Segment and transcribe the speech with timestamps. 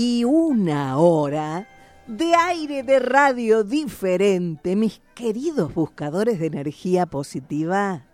[0.00, 1.66] Y una hora
[2.06, 8.04] de aire de radio diferente, mis queridos buscadores de energía positiva,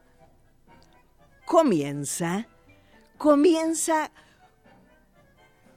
[1.44, 2.48] comienza,
[3.18, 4.10] comienza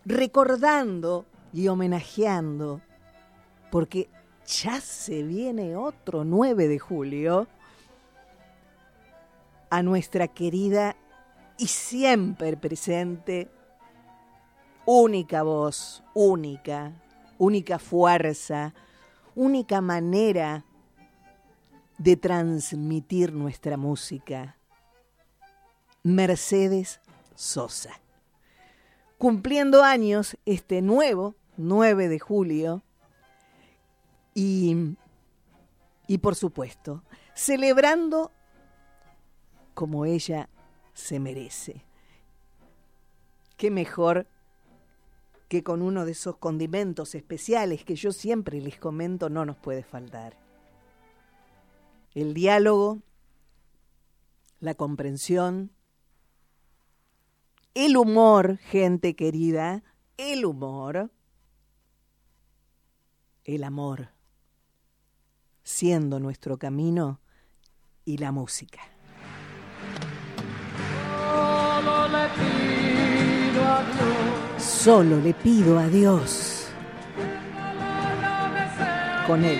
[0.05, 2.79] recordando y homenajeando,
[3.69, 4.07] porque
[4.45, 7.49] ya se viene otro 9 de julio,
[9.69, 10.95] a nuestra querida
[11.57, 13.49] y siempre presente
[14.89, 16.93] única voz, única,
[17.37, 18.73] única fuerza,
[19.35, 20.63] única manera
[21.97, 24.55] de transmitir nuestra música.
[26.03, 27.01] Mercedes
[27.35, 27.99] Sosa.
[29.17, 32.81] Cumpliendo años este nuevo 9 de julio
[34.33, 34.95] y,
[36.07, 37.03] y por supuesto,
[37.35, 38.31] celebrando
[39.73, 40.47] como ella
[40.93, 41.83] se merece.
[43.57, 44.27] Qué mejor
[45.47, 49.83] que con uno de esos condimentos especiales que yo siempre les comento no nos puede
[49.83, 50.37] faltar.
[52.13, 52.99] El diálogo,
[54.59, 55.71] la comprensión,
[57.73, 59.83] el humor, gente querida,
[60.17, 61.11] el humor,
[63.45, 64.09] el amor,
[65.63, 67.21] siendo nuestro camino
[68.03, 68.81] y la música.
[71.19, 74.46] Solo le pido a.
[79.25, 79.59] Con él,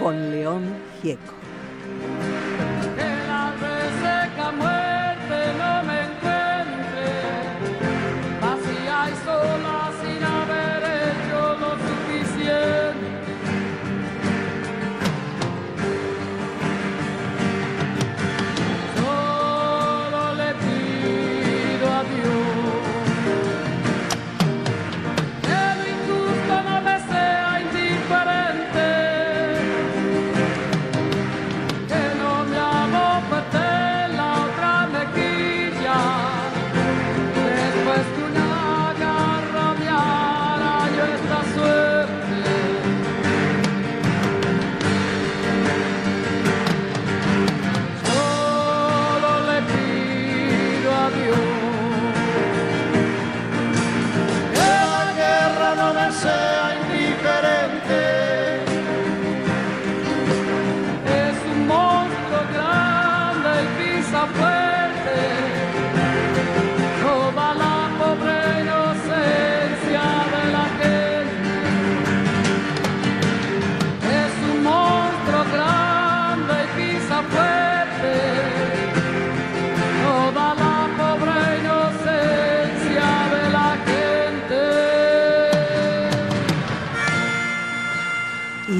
[0.00, 0.62] con León
[1.02, 1.43] Gieco.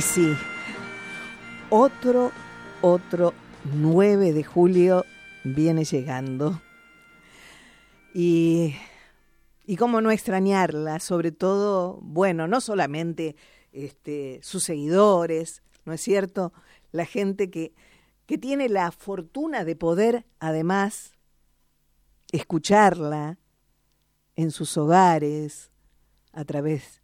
[0.00, 0.36] Sí,
[1.70, 2.32] otro,
[2.82, 3.32] otro
[3.74, 5.04] 9 de julio
[5.44, 6.60] viene llegando.
[8.12, 8.74] Y,
[9.66, 13.36] y cómo no extrañarla, sobre todo, bueno, no solamente
[13.72, 16.52] este, sus seguidores, ¿no es cierto?
[16.90, 17.72] La gente que,
[18.26, 21.12] que tiene la fortuna de poder, además,
[22.32, 23.38] escucharla
[24.34, 25.70] en sus hogares,
[26.32, 27.03] a través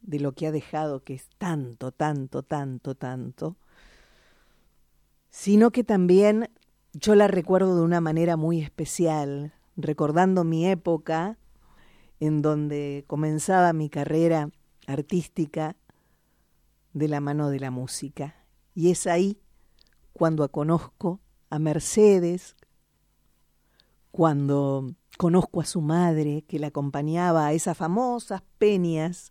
[0.00, 3.56] de lo que ha dejado, que es tanto, tanto, tanto, tanto,
[5.30, 6.50] sino que también
[6.92, 11.38] yo la recuerdo de una manera muy especial, recordando mi época
[12.20, 14.50] en donde comenzaba mi carrera
[14.86, 15.76] artística
[16.92, 18.34] de la mano de la música.
[18.74, 19.38] Y es ahí
[20.12, 21.20] cuando conozco
[21.50, 22.56] a Mercedes,
[24.10, 29.30] cuando conozco a su madre que la acompañaba a esas famosas peñas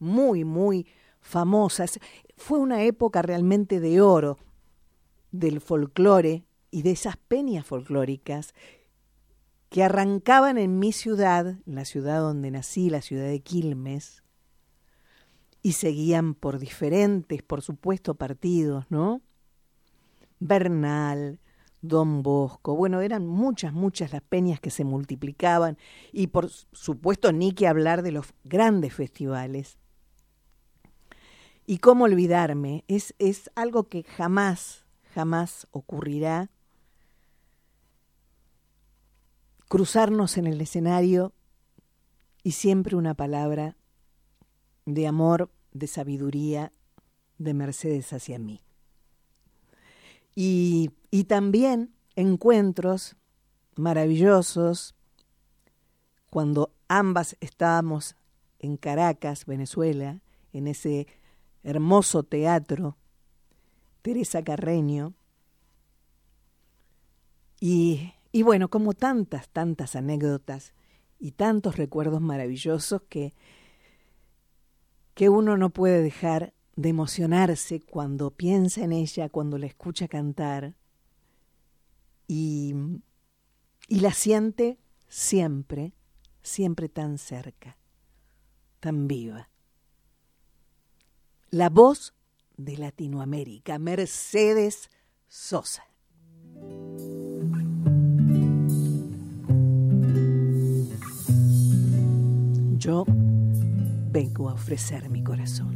[0.00, 0.86] muy, muy
[1.20, 2.00] famosas.
[2.36, 4.38] Fue una época realmente de oro
[5.30, 8.54] del folclore y de esas peñas folclóricas
[9.68, 14.24] que arrancaban en mi ciudad, la ciudad donde nací, la ciudad de Quilmes,
[15.62, 19.20] y seguían por diferentes, por supuesto, partidos, ¿no?
[20.40, 21.38] Bernal,
[21.82, 22.74] Don Bosco.
[22.74, 25.78] Bueno, eran muchas, muchas las peñas que se multiplicaban
[26.12, 29.78] y por supuesto ni que hablar de los grandes festivales.
[31.70, 34.84] Y cómo olvidarme, es, es algo que jamás,
[35.14, 36.50] jamás ocurrirá
[39.68, 41.32] cruzarnos en el escenario
[42.42, 43.76] y siempre una palabra
[44.84, 46.72] de amor, de sabiduría
[47.38, 48.60] de Mercedes hacia mí.
[50.34, 53.14] Y, y también encuentros
[53.76, 54.96] maravillosos
[56.30, 58.16] cuando ambas estábamos
[58.58, 60.20] en Caracas, Venezuela,
[60.52, 61.06] en ese
[61.62, 62.96] hermoso teatro,
[64.02, 65.14] Teresa Carreño,
[67.60, 70.72] y, y bueno, como tantas, tantas anécdotas
[71.18, 73.34] y tantos recuerdos maravillosos que,
[75.14, 80.74] que uno no puede dejar de emocionarse cuando piensa en ella, cuando la escucha cantar
[82.26, 82.74] y,
[83.86, 84.78] y la siente
[85.08, 85.92] siempre,
[86.42, 87.76] siempre tan cerca,
[88.80, 89.50] tan viva.
[91.52, 92.14] La voz
[92.56, 94.88] de Latinoamérica, Mercedes
[95.26, 95.82] Sosa.
[102.78, 103.04] Yo
[104.12, 105.74] vengo a ofrecer mi corazón.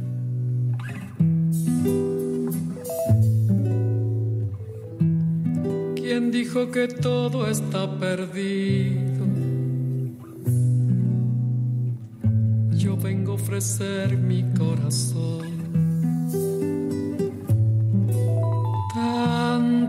[5.97, 9.25] ¿Quién dijo que todo está perdido?
[12.71, 15.54] Yo vengo a ofrecer mi corazón.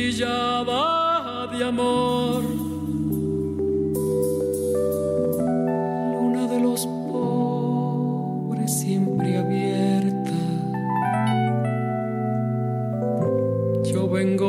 [0.00, 2.60] Una cuchillada de amor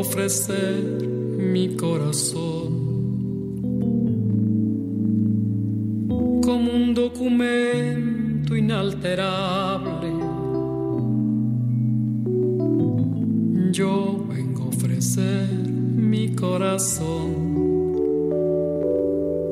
[0.01, 1.07] ofrecer
[1.37, 2.71] mi corazón
[6.43, 9.70] como un documento inalterable.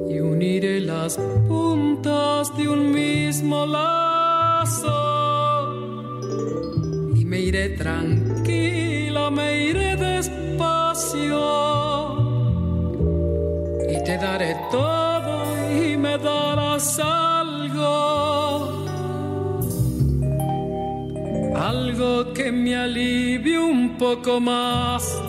[0.09, 1.15] Y uniré las
[1.47, 4.89] puntas de un mismo lazo.
[7.15, 11.37] Y me iré tranquila, me iré despacio.
[13.87, 15.43] Y te daré todo
[15.83, 18.87] y me darás algo,
[21.55, 25.28] algo que me alivie un poco más.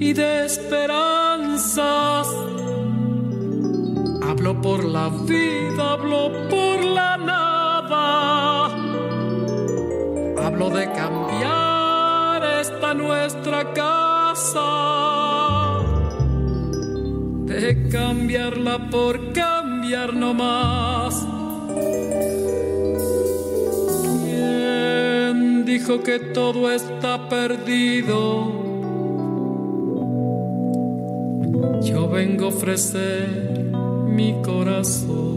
[0.00, 2.26] y de esperanzas.
[4.22, 8.66] Hablo por la vida, hablo por la nada.
[10.44, 14.90] Hablo de cambiar esta nuestra casa
[17.44, 21.26] de cambiarla por cambiar no más.
[24.24, 28.69] ¿Quién dijo que todo está perdido?
[31.82, 33.72] Yo vengo a ofrecer
[34.06, 35.29] mi corazón.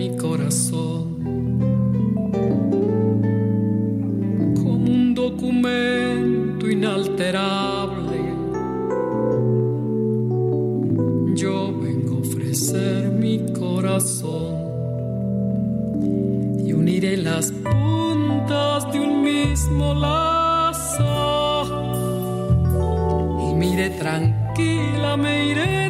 [0.00, 1.04] Mi corazón
[4.62, 8.18] como un documento inalterable.
[11.34, 14.54] Yo vengo a ofrecer mi corazón
[16.64, 21.12] y uniré las puntas de un mismo lazo.
[23.50, 25.89] Y mire tranquila, me iré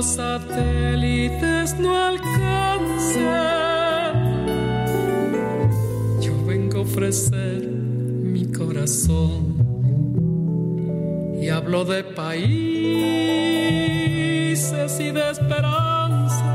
[0.00, 3.22] Los satélites no alcancen,
[6.22, 9.56] yo vengo a ofrecer mi corazón.
[11.42, 12.40] Y hablo de países
[15.00, 16.46] y de esperanza.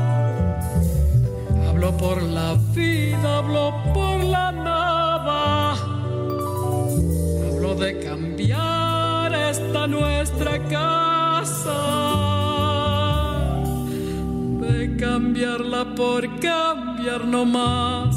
[1.68, 5.74] Hablo por la vida, hablo por la nada.
[7.46, 12.05] Hablo de cambiar esta nuestra casa.
[14.98, 18.16] Cambiarla por cambiar no más.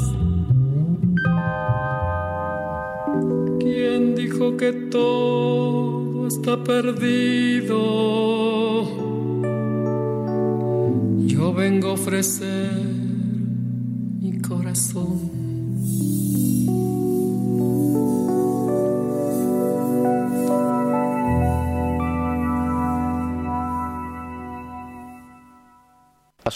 [3.58, 7.76] ¿Quién dijo que todo está perdido?
[11.26, 12.72] Yo vengo a ofrecer
[14.20, 15.30] mi corazón.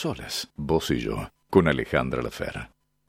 [0.04, 2.20] A solas, vos y yo, con Alejandra.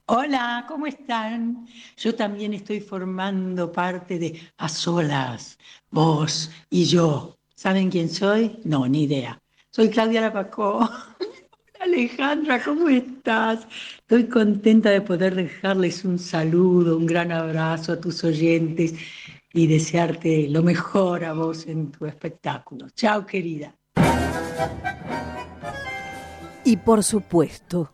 [0.06, 1.68] Hola, ¿cómo están?
[1.98, 5.60] Yo también estoy formando parte de A Solas,
[5.92, 7.38] vos y yo.
[7.54, 8.62] ¿Saben quién soy?
[8.64, 9.42] No, ni idea.
[9.72, 10.90] Soy Claudia Lapacó.
[11.82, 13.68] Alejandra, ¿cómo estás?
[13.98, 18.94] Estoy contenta de poder dejarles un saludo, un gran abrazo a tus oyentes
[19.52, 22.90] y desearte lo mejor a vos en tu espectáculo.
[22.92, 23.76] Chao, querida.
[26.66, 27.94] Y por supuesto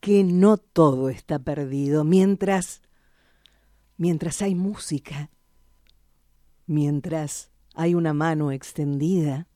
[0.00, 2.82] que no todo está perdido mientras
[3.96, 5.30] mientras hay música,
[6.66, 9.46] mientras hay una mano extendida,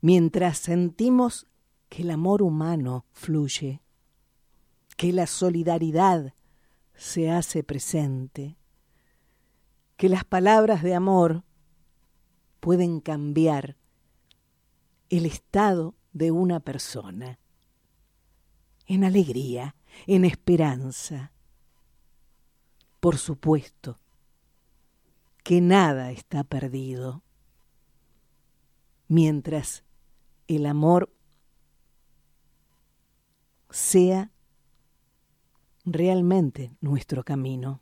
[0.00, 1.46] mientras sentimos
[1.88, 3.80] que el amor humano fluye,
[4.96, 6.34] que la solidaridad
[6.94, 8.56] se hace presente,
[9.96, 11.44] que las palabras de amor
[12.58, 13.76] pueden cambiar
[15.08, 17.38] el estado de una persona
[18.86, 19.76] en alegría,
[20.06, 21.32] en esperanza.
[23.00, 23.98] Por supuesto
[25.44, 27.22] que nada está perdido
[29.08, 29.84] mientras
[30.48, 31.12] el amor
[33.70, 34.30] sea
[35.84, 37.80] realmente nuestro camino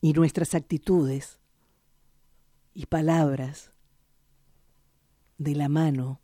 [0.00, 1.38] y nuestras actitudes
[2.74, 3.72] y palabras
[5.38, 6.20] de la mano,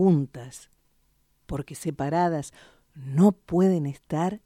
[0.00, 0.70] juntas,
[1.44, 2.54] porque separadas
[2.94, 4.40] no pueden estar,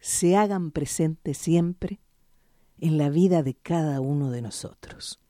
[0.00, 2.00] se hagan presentes siempre
[2.80, 5.20] en la vida de cada uno de nosotros.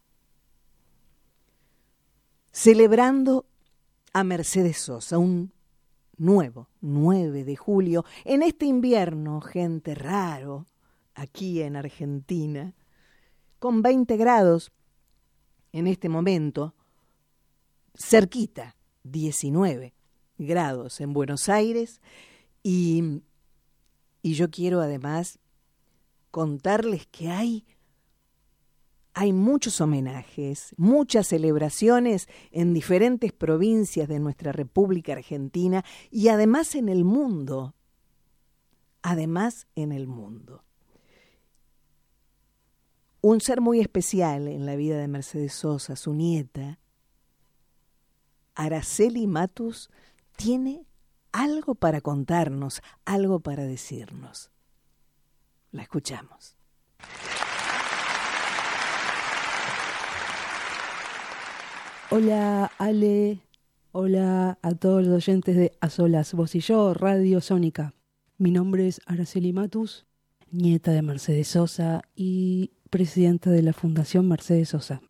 [2.51, 3.45] Celebrando
[4.15, 5.53] a Mercedes Sosa, un
[6.17, 10.65] nuevo 9 de julio, en este invierno, gente raro,
[11.15, 12.75] aquí en Argentina,
[13.59, 14.73] con 20 grados
[15.73, 16.75] en este momento,
[17.95, 18.76] cerquita,
[19.11, 19.95] 19
[20.39, 22.01] grados en Buenos Aires,
[22.63, 23.23] y,
[24.23, 25.39] y yo quiero además
[26.31, 27.65] contarles que hay
[29.19, 36.91] hay muchos homenajes, muchas celebraciones en diferentes provincias de nuestra República Argentina y además en
[36.91, 37.75] el mundo.
[39.01, 40.65] Además en el mundo.
[43.23, 46.79] Un ser muy especial en la vida de Mercedes Sosa, su nieta,
[48.57, 49.91] Araceli Matus,
[50.37, 50.87] tiene
[51.31, 54.51] algo para contarnos, algo para decirnos.
[55.71, 56.57] La escuchamos.
[62.11, 63.41] Hola Ale,
[63.93, 67.95] hola a todos los oyentes de A Solas, vos y yo, Radio Sónica.
[68.39, 70.07] Mi nombre es Araceli Matus,
[70.51, 75.03] nieta de Mercedes Sosa y presidenta de la Fundación Mercedes Sosa.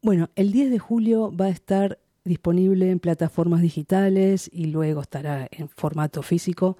[0.00, 5.48] Bueno, el 10 de julio va a estar disponible en plataformas digitales y luego estará
[5.50, 6.76] en formato físico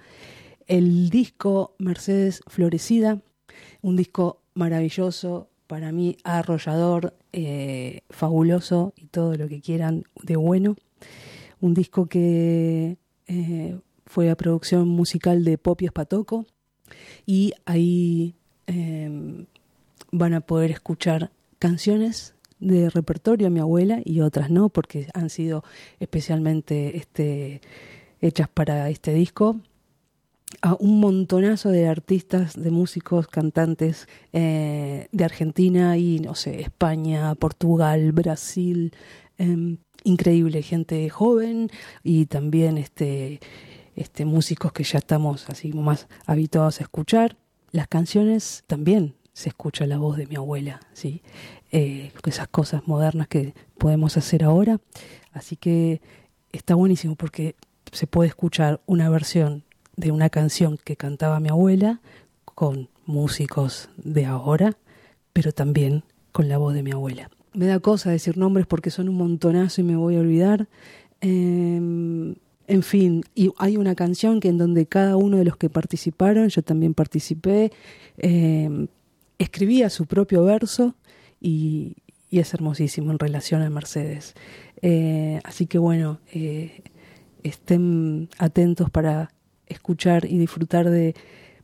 [0.66, 3.20] el disco Mercedes Florecida,
[3.82, 10.76] un disco maravilloso, para mí arrollador, eh, fabuloso y todo lo que quieran de bueno.
[11.60, 16.46] Un disco que eh, fue a producción musical de Popi Espatoco
[17.24, 18.34] y ahí
[18.66, 19.46] em,
[20.10, 25.30] van a poder escuchar canciones de repertorio a mi abuela y otras no, porque han
[25.30, 25.64] sido
[26.00, 27.60] especialmente este,
[28.20, 29.60] hechas para este disco
[30.60, 37.34] a un montonazo de artistas, de músicos, cantantes eh, de Argentina y, no sé, España,
[37.34, 38.92] Portugal, Brasil.
[39.38, 41.70] Em, increíble, gente joven
[42.02, 43.40] y también este,
[43.96, 47.36] este, músicos que ya estamos así más habituados a escuchar.
[47.70, 51.22] Las canciones también se escucha la voz de mi abuela, ¿sí?
[51.70, 54.80] Eh, esas cosas modernas que podemos hacer ahora.
[55.32, 56.00] Así que
[56.52, 57.54] está buenísimo porque
[57.92, 59.64] se puede escuchar una versión
[59.96, 62.00] de una canción que cantaba mi abuela
[62.44, 64.76] con músicos de ahora,
[65.32, 67.30] pero también con la voz de mi abuela.
[67.54, 70.68] Me da cosa decir nombres porque son un montonazo y me voy a olvidar.
[71.20, 72.34] Em,
[72.66, 76.48] en fin, y hay una canción que en donde cada uno de los que participaron,
[76.48, 77.72] yo también participé,
[78.18, 78.86] eh,
[79.38, 80.94] escribía su propio verso
[81.40, 81.96] y,
[82.30, 84.34] es hermosísimo en relación a Mercedes.
[84.80, 86.82] Eh, así que bueno, eh,
[87.42, 89.30] estén atentos para
[89.66, 91.14] escuchar y disfrutar de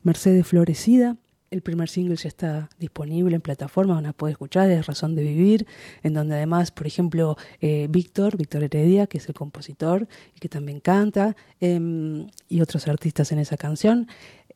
[0.03, 1.17] Mercedes Florecida.
[1.51, 5.67] El primer single ya está disponible en plataformas donde puede escuchar, es Razón de Vivir,
[6.03, 10.07] en donde además, por ejemplo, eh, Víctor, Víctor Heredia, que es el compositor
[10.37, 14.09] y que también canta, em, y otros artistas en esa canción.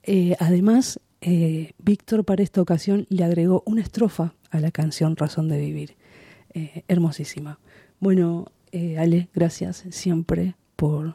[0.02, 5.48] Eh, además, eh, Víctor para esta ocasión le agregó una estrofa a la canción Razón
[5.48, 5.96] de Vivir.
[6.86, 7.58] hermosísima.
[7.98, 8.52] Bueno,
[8.98, 11.14] Ale, gracias siempre por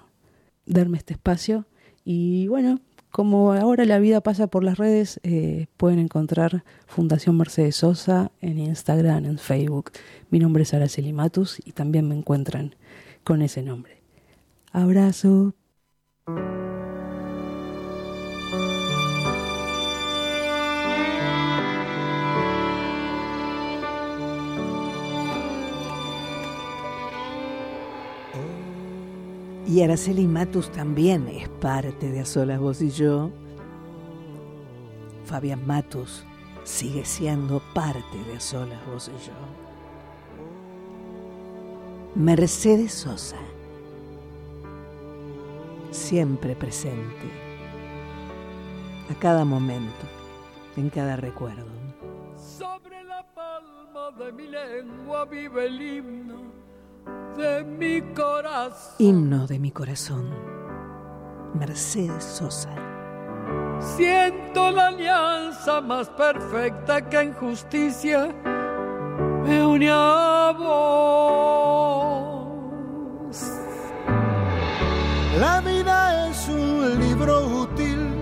[0.66, 1.68] darme este espacio
[2.04, 2.80] y bueno,
[3.12, 8.60] como ahora la vida pasa por las redes, eh, pueden encontrar Fundación Mercedes Sosa en
[8.60, 9.92] Instagram, en Facebook.
[10.30, 12.76] Mi nombre es Araceli Matus y también me encuentran
[13.24, 14.02] con ese nombre.
[14.72, 15.56] Abrazo.
[29.68, 33.32] Y Araceli Matus también es parte de A Solas Vos y Yo.
[35.26, 36.24] Fabián Matus
[36.64, 39.34] sigue siendo parte de A Solas Vos y Yo.
[42.16, 43.36] Mercedes Sosa,
[45.92, 47.30] siempre presente,
[49.12, 50.06] a cada momento,
[50.78, 51.68] en cada recuerdo.
[52.38, 56.47] Sobre la palma de mi lengua vive el himno
[57.38, 58.96] de mi corazón.
[58.98, 60.30] Himno de mi corazón.
[61.54, 62.70] Mercedes Sosa.
[63.80, 68.34] Siento la alianza más perfecta que en justicia
[69.44, 71.38] me une a vos.
[75.40, 78.16] La vida es un libro útil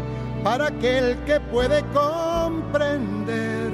[0.44, 3.65] para aquel que puede comprender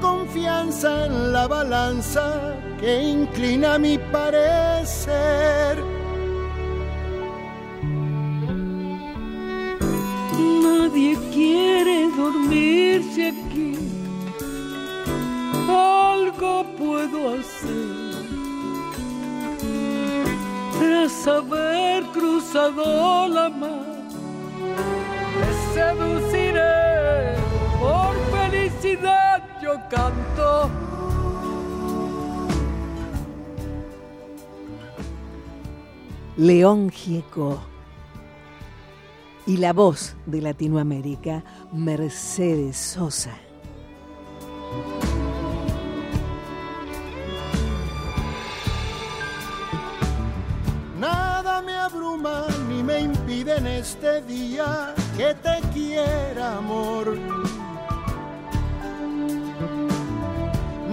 [0.00, 5.82] confianza en la balanza que inclina mi parecer.
[10.62, 13.78] Nadie quiere dormirse aquí.
[15.68, 18.14] Algo puedo hacer
[20.78, 23.94] tras haber cruzado la mar.
[25.40, 26.83] Te seduciré
[29.90, 30.70] canto.
[36.36, 37.60] León Gieco
[39.46, 43.36] y la voz de Latinoamérica, Mercedes Sosa.
[50.98, 57.16] Nada me abruma ni me impide en este día que te quiera, amor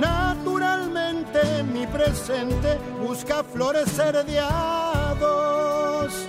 [0.01, 6.27] Naturalmente mi presente busca florecer de a dos.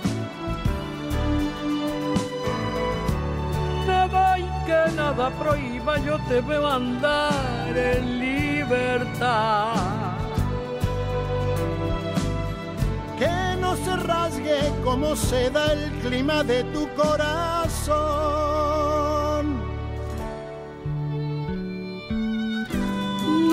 [3.87, 9.73] Nada hay que nada prohíba, yo te veo andar en libertad.
[13.17, 18.92] Que no se rasgue como se da el clima de tu corazón.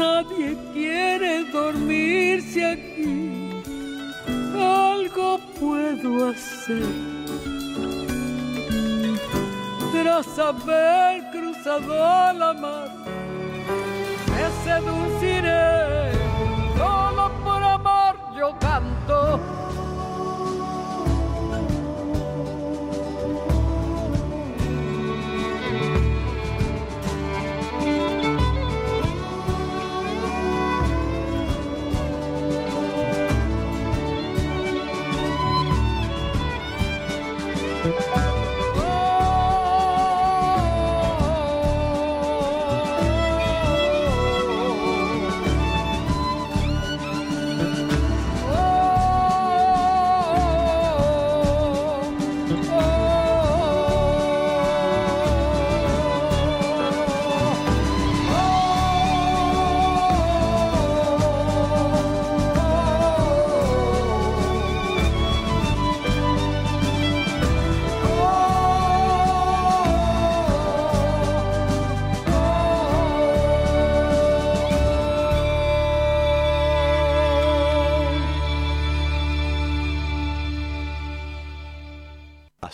[0.01, 3.63] Nadie quiere dormirse aquí,
[4.59, 6.87] algo puedo hacer.
[9.93, 12.89] Tras haber cruzado la mar,
[14.31, 16.13] me seduciré,
[16.79, 19.39] solo por amor yo canto.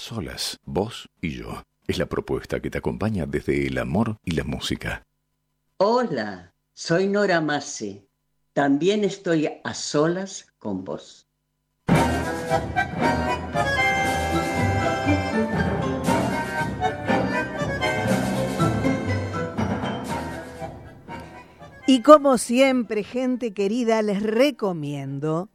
[0.07, 1.65] Solas, vos y yo.
[1.89, 5.05] Es la propuesta que te acompaña desde el amor y la música.
[5.79, 8.09] Hola, soy Nora Masi.
[8.53, 11.27] También estoy a solas con vos.
[21.89, 25.49] Y como siempre, gente querida, les recomiendo,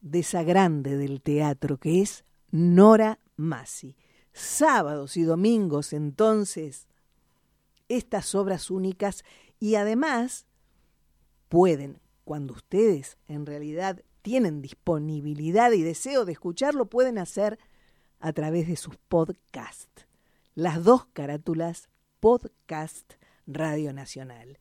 [0.00, 3.96] de esa grande del teatro que es Nora Masi.
[4.32, 6.88] Sábados y domingos entonces
[7.88, 9.24] estas obras únicas
[9.60, 10.46] y además
[11.48, 17.58] pueden, cuando ustedes en realidad tienen disponibilidad y deseo de escucharlo, pueden hacer
[18.20, 20.06] a través de sus podcasts
[20.54, 21.88] las dos carátulas
[22.20, 23.14] podcast
[23.46, 24.58] Radio Nacional.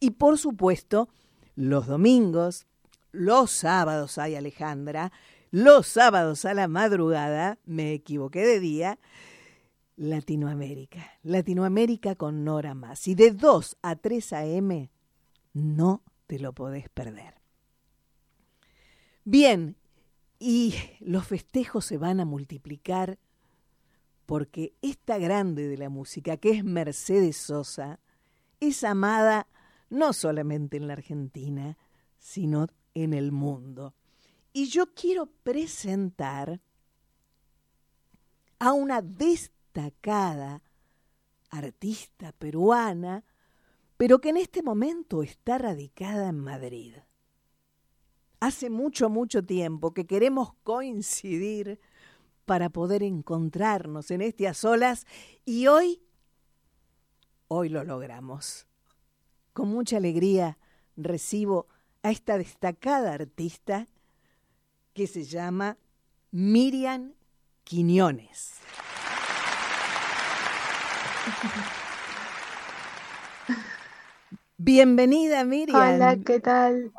[0.00, 1.08] Y por supuesto,
[1.54, 2.66] los domingos,
[3.12, 5.12] los sábados hay Alejandra,
[5.50, 8.98] los sábados a la madrugada, me equivoqué de día,
[9.96, 11.10] Latinoamérica.
[11.22, 13.08] Latinoamérica con Nora Más.
[13.08, 14.90] Y de 2 a 3 a.m.
[15.52, 17.34] no te lo podés perder.
[19.24, 19.76] Bien,
[20.38, 23.18] y los festejos se van a multiplicar
[24.28, 27.98] porque esta grande de la música, que es Mercedes Sosa,
[28.60, 29.46] es amada
[29.88, 31.78] no solamente en la Argentina,
[32.18, 33.94] sino en el mundo.
[34.52, 36.60] Y yo quiero presentar
[38.58, 40.62] a una destacada
[41.48, 43.24] artista peruana,
[43.96, 46.96] pero que en este momento está radicada en Madrid.
[48.40, 51.80] Hace mucho, mucho tiempo que queremos coincidir
[52.48, 55.06] para poder encontrarnos en este a solas
[55.44, 56.00] y hoy,
[57.46, 58.66] hoy lo logramos.
[59.52, 60.56] Con mucha alegría
[60.96, 61.66] recibo
[62.02, 63.86] a esta destacada artista
[64.94, 65.76] que se llama
[66.30, 67.12] Miriam
[67.64, 68.54] Quiñones.
[74.56, 75.96] Bienvenida, Miriam.
[75.96, 76.94] Hola, ¿qué tal?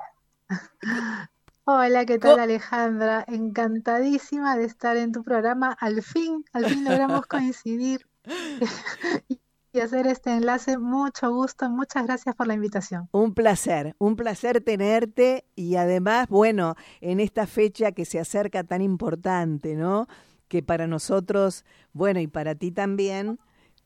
[1.71, 3.23] Hola, ¿qué tal Alejandra?
[3.27, 5.77] Encantadísima de estar en tu programa.
[5.79, 8.07] Al fin, al fin logramos coincidir
[9.71, 10.79] y hacer este enlace.
[10.79, 13.07] Mucho gusto, muchas gracias por la invitación.
[13.11, 18.81] Un placer, un placer tenerte y además, bueno, en esta fecha que se acerca tan
[18.81, 20.07] importante, ¿no?
[20.47, 23.37] Que para nosotros, bueno, y para ti también,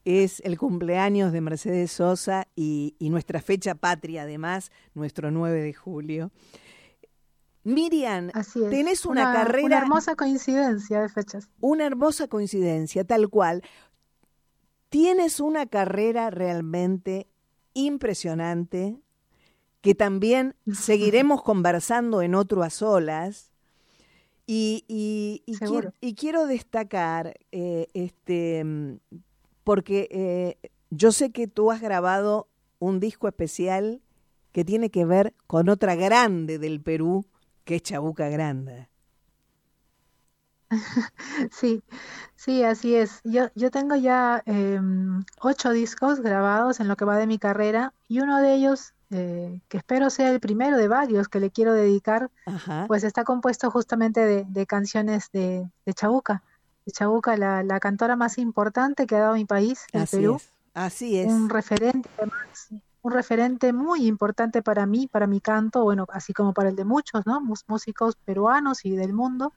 [0.06, 6.32] es el cumpleaños de Mercedes Sosa y, nuestra fecha patria, además, nuestro 9 de julio.
[7.64, 8.30] Miriam,
[8.70, 9.66] tenés una, carrera...
[9.66, 11.50] Una hermosa coincidencia de fechas.
[11.62, 13.64] Una hermosa coincidencia, tal cual.
[14.90, 17.28] Tienes una carrera realmente
[17.74, 19.00] impresionante
[19.82, 23.52] que también seguiremos conversando en otro a solas.
[24.46, 28.66] Y, y, quiero, destacar, eh, este,
[29.64, 32.50] porque eh, yo sé que tú has grabado
[32.80, 34.02] un disco especial
[34.52, 37.26] que tiene que ver con otra grande del Perú,
[37.64, 38.90] que es Chabuca Grande.
[41.52, 41.84] Sí,
[42.36, 43.22] sí, así es.
[43.24, 47.94] Yo, yo tengo ya em, ocho discos grabados en lo que va de mi carrera
[48.08, 51.74] y uno de ellos, eh, que espero sea el primero de varios que le quiero
[51.74, 52.32] dedicar,
[52.88, 56.44] pues está compuesto justamente de, canciones de, de Chabuca.
[56.92, 60.42] Chabuca, la, la, cantora más importante que ha dado mi país, el Perú.
[60.74, 61.28] Así es.
[61.28, 62.10] Un referente,
[63.04, 66.86] un referente muy importante para mí, para mi canto, bueno, así como para el de
[66.86, 67.42] muchos, ¿no?
[67.68, 69.54] músicos peruanos y del mundo.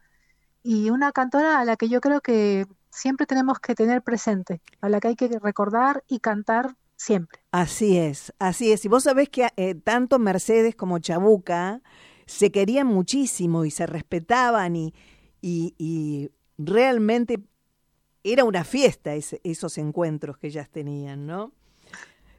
[0.62, 4.88] Y una cantora a la que yo creo que siempre tenemos que tener presente, a
[4.88, 7.40] la que hay que recordar y cantar siempre.
[7.52, 8.84] Así es, así es.
[8.84, 11.82] Y vos sabés que eh, tanto Mercedes como Chabuca
[12.26, 14.92] se querían muchísimo y se respetaban y,
[15.40, 17.44] y realmente
[18.24, 21.52] era una fiesta esos encuentros que ellas tenían, ¿no?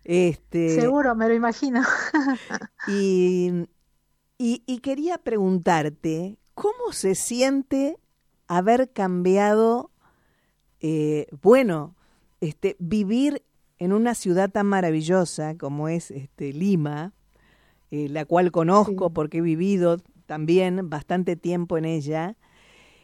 [0.08, 1.82] Este, Seguro, me lo imagino.
[2.88, 3.68] y,
[4.38, 8.00] y, quería preguntarte, ¿cómo se siente
[8.48, 9.92] haber cambiado,
[10.80, 11.96] eh, bueno,
[12.40, 13.44] este, vivir
[13.80, 17.12] en una ciudad tan maravillosa como es este, Lima,
[17.92, 22.38] eh, la cual conozco porque he vivido también bastante tiempo en ella,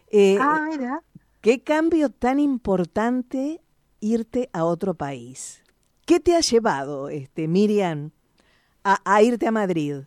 [0.09, 1.03] eh, ah, mira.
[1.41, 3.61] ¿Qué cambio tan importante
[3.99, 5.62] irte a otro país?
[6.05, 8.11] ¿Qué te ha llevado, este, Miriam,
[8.83, 10.03] a, irte a Madrid?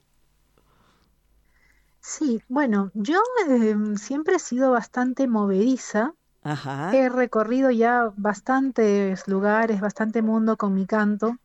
[2.00, 6.14] Sí, bueno, yo em, siempre he sido bastante movediza.
[6.42, 6.94] Ajá.
[6.94, 11.38] He recorrido ya bastantes lugares, bastante mundo con mi canto.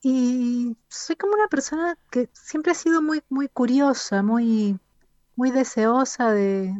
[0.00, 4.78] Y soy como una persona que siempre ha sido muy, muy curiosa, muy,
[5.34, 6.72] muy deseosa de,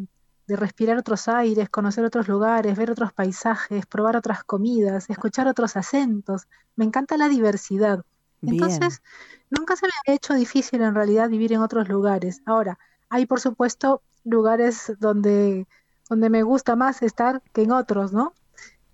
[0.47, 5.77] de respirar otros aires, conocer otros lugares, ver otros paisajes, probar otras comidas, escuchar otros
[5.77, 6.47] acentos.
[6.77, 8.05] Me encanta la diversidad.
[8.43, 9.03] Entonces,
[9.51, 12.43] nunca se me ha hecho difícil en realidad vivir en otros lugares.
[12.45, 12.79] Ahora,
[13.09, 15.67] hay por supuesto lugares donde,
[16.09, 18.35] donde me gusta más estar que en otros, ¿no?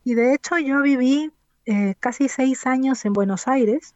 [0.05, 1.33] Y de hecho yo viví
[1.67, 3.95] eh, casi seis años en Buenos Aires,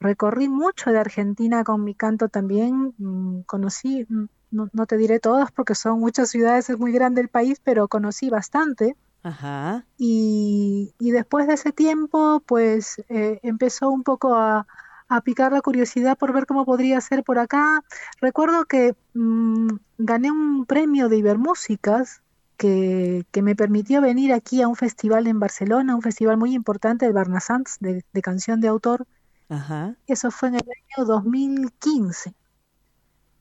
[0.00, 4.06] recorrí mucho de Argentina con mi canto también, mm, conocí
[4.52, 7.88] mm, no, te diré todas porque son muchas ciudades, es muy grande el país, pero
[7.88, 8.96] conocí bastante.
[9.22, 9.84] Ajá.
[9.98, 14.66] Y, después de ese tiempo, pues eh, empezó un poco a,
[15.24, 17.84] picar la curiosidad por ver cómo podría ser por acá.
[18.22, 22.22] Recuerdo que mm, gané un premio de Ibermúsicas
[22.56, 27.04] que, que, me permitió venir aquí a un festival en Barcelona, un festival muy importante,
[27.04, 29.06] el Barnasants, de, de canción de autor.
[29.50, 29.96] Ajá.
[30.06, 32.32] Eso fue en el año 2015.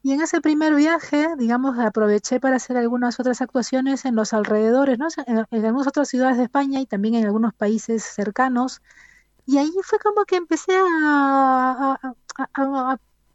[0.04, 4.98] Y en ese primer viaje, digamos, aproveché para hacer algunas otras actuaciones en los alrededores,
[4.98, 5.08] ¿no?
[5.28, 8.82] en, algunas otras ciudades de España y también en algunos países cercanos.
[9.46, 12.00] Y ahí fue como que empecé a,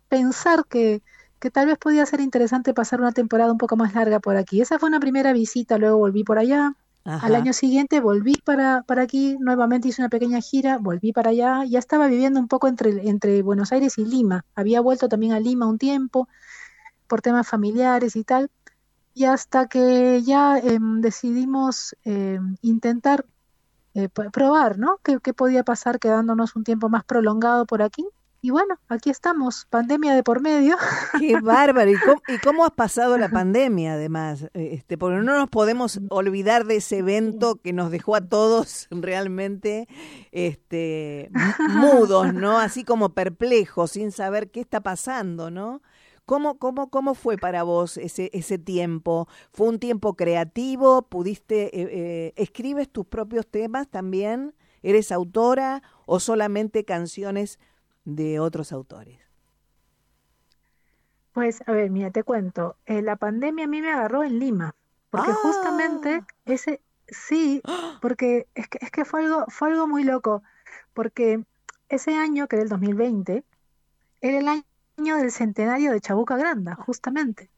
[0.09, 1.03] pensar que,
[1.39, 4.61] que, tal vez podía ser interesante pasar una temporada un poco más larga por aquí.
[4.61, 6.75] Esa fue una primera visita, luego volví por allá.
[7.07, 11.65] Al año siguiente volví para, para aquí, nuevamente hice una pequeña gira, volví para allá,
[11.65, 14.45] ya estaba viviendo un poco entre, entre Buenos Aires y Lima.
[14.57, 16.29] Había vuelto también a Lima un tiempo,
[17.07, 18.51] por temas familiares y tal.
[19.15, 23.25] Y hasta que ya em, decidimos em, intentar
[23.99, 25.01] eh, probar, ¿no?
[25.03, 28.07] ¿Qué, podía pasar quedándonos un tiempo más prolongado por aquí?
[28.43, 30.77] Y bueno, aquí estamos, pandemia de por medio.
[31.19, 31.91] Qué bárbaro.
[31.91, 34.51] ¿Y cómo, ¿Y cómo, has pasado la pandemia además?
[34.53, 39.89] Este, porque no nos podemos olvidar de ese evento que nos dejó a todos realmente
[40.31, 41.31] este,
[41.71, 42.59] mudos, ¿no?
[42.59, 45.81] Así como perplejos, sin saber qué está pasando, ¿no?
[46.27, 49.29] ¿Cómo, cómo, cómo fue para vos ese, ese tiempo?
[49.53, 51.03] ¿Fue un tiempo creativo?
[51.03, 54.53] ¿Pudiste, eh, eh, escribes tus propios temas también?
[54.83, 57.61] ¿Eres autora o solamente canciones
[58.05, 59.21] de otros autores?
[61.33, 62.77] Pues, a ver, mira, te cuento.
[62.87, 64.75] Eh, la pandemia a mí me agarró en Lima,
[65.11, 66.27] porque justamente ¡Ah!
[66.45, 67.63] ese, sí,
[68.03, 70.43] porque es que, es que fue, algo, fue algo muy loco,
[70.93, 71.45] porque
[71.89, 73.45] ese año, que era el 2020,
[74.23, 74.66] era el año
[74.97, 77.51] del centenario de Chabuca Granda, justamente.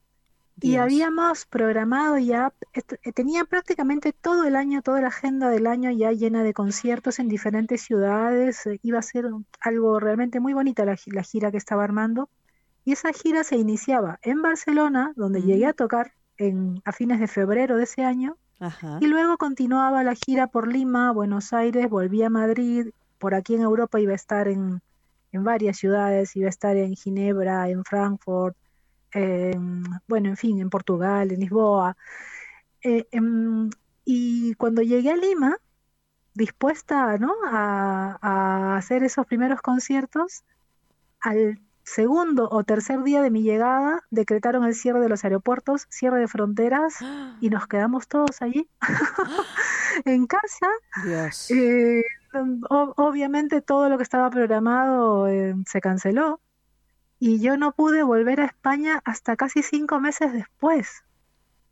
[0.61, 5.93] Y habíamos programado ya, eh, tenía prácticamente todo el año, toda la agenda del año
[5.93, 8.67] ya llena de conciertos en diferentes ciudades.
[8.67, 9.27] Eh, iba a ser
[9.61, 12.29] algo realmente muy bonita la, gira que estaba armando.
[12.85, 17.29] Y esa gira se iniciaba en Barcelona, donde llegué a tocar en, a fines de
[17.29, 18.37] febrero de ese año.
[19.01, 22.89] Y luego continuaba la gira por Lima, Buenos Aires, volví a Madrid.
[23.19, 24.81] Por aquí en Europa iba a estar en,
[25.33, 28.57] en varias ciudades, iba a estar en Ginebra, en Frankfurt,
[30.07, 31.97] bueno, en fin, en Portugal, en Lisboa.
[32.83, 33.71] Eh, em,
[34.05, 35.57] y cuando llegué a Lima,
[36.35, 37.35] dispuesta ¿no?
[37.47, 40.45] a, a, hacer esos primeros conciertos,
[41.21, 46.21] al segundo o tercer día de mi llegada decretaron el cierre de los aeropuertos, cierre
[46.21, 46.97] de fronteras
[47.41, 48.69] y nos quedamos todos allí
[50.05, 50.69] en casa.
[51.51, 52.05] Eh,
[52.69, 56.41] obviamente todo lo que estaba programado eh, se canceló
[57.19, 61.03] y yo no pude volver a España hasta casi cinco meses después.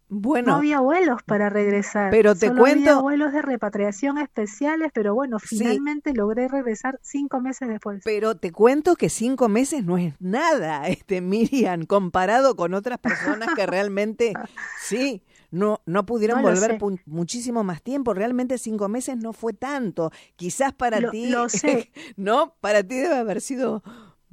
[0.08, 2.10] Bueno, no había vuelos para regresar.
[2.10, 2.90] Pero te Solo cuento.
[2.90, 8.02] Había vuelos de repatriación especiales, pero bueno, finalmente logré regresar cinco meses después.
[8.04, 13.48] Pero te cuento que cinco meses no es nada, este Miriam, comparado con otras personas
[13.56, 14.32] que realmente
[14.80, 15.22] sí.
[15.50, 18.14] No, no pudieron volver muchísimo más tiempo.
[18.14, 20.10] Realmente cinco meses no fue tanto.
[20.36, 21.90] Quizás para ti, lo sé.
[22.16, 23.82] no, para ti debe haber sido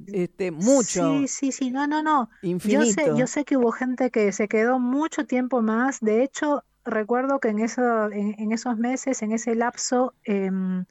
[0.06, 1.20] este, mucho.
[1.20, 2.30] Sí, sí, sí, no, no, no.
[2.42, 6.00] Yo sé, yo sé que hubo gente que se quedó mucho tiempo más.
[6.00, 10.84] De hecho, recuerdo que en, eso, en, esos meses, en ese lapso, em,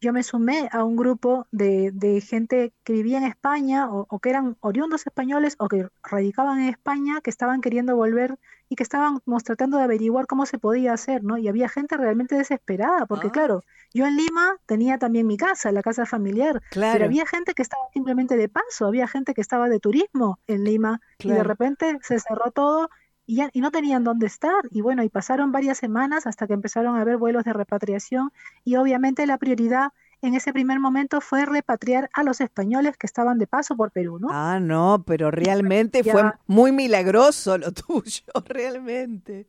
[0.00, 4.18] yo me sumé a un grupo de, de gente que vivía en España o, o,
[4.18, 8.82] que eran oriundos españoles o que radicaban en España, que estaban queriendo volver y que
[8.82, 11.38] estábamos tratando de averiguar cómo se podía hacer, ¿no?
[11.38, 13.32] Y había gente realmente desesperada, porque ah.
[13.32, 13.62] claro,
[13.94, 17.84] yo en Lima tenía también mi casa, la casa familiar, pero había gente que estaba
[17.92, 22.18] simplemente de paso, había gente que estaba de turismo en Lima y de repente se
[22.18, 22.90] cerró todo
[23.26, 24.64] y, ya, y no tenían dónde estar.
[24.70, 28.32] Y bueno, y pasaron varias semanas hasta que empezaron a haber vuelos de repatriación
[28.64, 33.38] y obviamente la prioridad en ese primer momento fue repatriar a los españoles que estaban
[33.38, 34.28] de paso por Perú, ¿no?
[34.30, 39.46] Ah, no, pero realmente fue muy milagroso lo tuyo, realmente.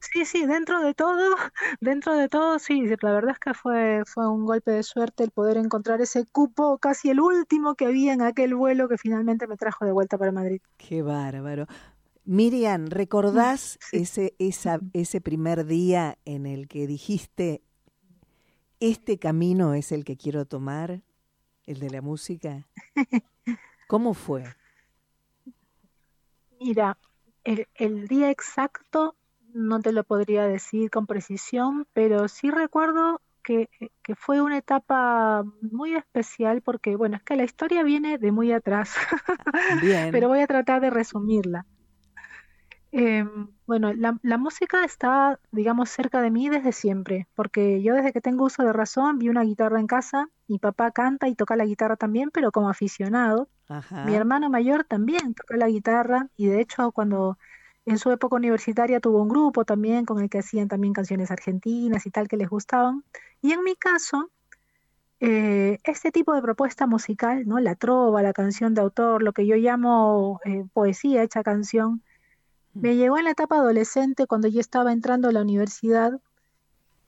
[0.00, 1.36] Sí, sí, dentro de todo,
[1.80, 5.30] dentro de todo, sí, la verdad es que fue, fue un golpe de suerte el
[5.30, 9.56] poder encontrar ese cupo, casi el último que había en aquel vuelo que finalmente me
[9.56, 10.60] trajo de vuelta para Madrid.
[10.78, 11.66] Qué bárbaro.
[12.30, 17.60] Miriam, ¿recordás ese, esa, ese primer día en el que dijiste
[18.78, 21.02] ¿este camino es el que quiero tomar?
[21.64, 22.68] ¿El de la música?
[23.88, 24.44] ¿Cómo fue?
[26.60, 26.98] Mira,
[27.42, 29.16] el, el, día exacto
[29.52, 33.68] no te lo podría decir con precisión, pero sí recuerdo que,
[34.04, 38.52] que, fue una etapa muy especial porque, bueno, es que la historia viene de muy
[38.52, 38.94] atrás,
[39.82, 40.12] Bien.
[40.12, 41.66] pero voy a tratar de resumirla.
[42.92, 43.24] Eh,
[43.66, 48.20] bueno, la, la, música está, digamos, cerca de mí desde siempre, porque yo desde que
[48.20, 51.64] tengo uso de razón vi una guitarra en casa, mi papá canta y toca la
[51.64, 53.48] guitarra también, pero como aficionado.
[54.04, 57.38] Mi hermano mayor también toca la guitarra y de hecho cuando
[57.86, 62.04] en su época universitaria tuvo un grupo también con el que hacían también canciones argentinas
[62.06, 63.04] y tal que les gustaban.
[63.40, 64.30] Y en mi caso,
[65.20, 67.60] eh, este tipo de propuesta musical, ¿no?
[67.60, 72.02] La trova, la canción de autor, lo que yo llamo eh, poesía hecha canción,
[72.74, 76.20] me llegó en la etapa adolescente cuando yo estaba entrando a la universidad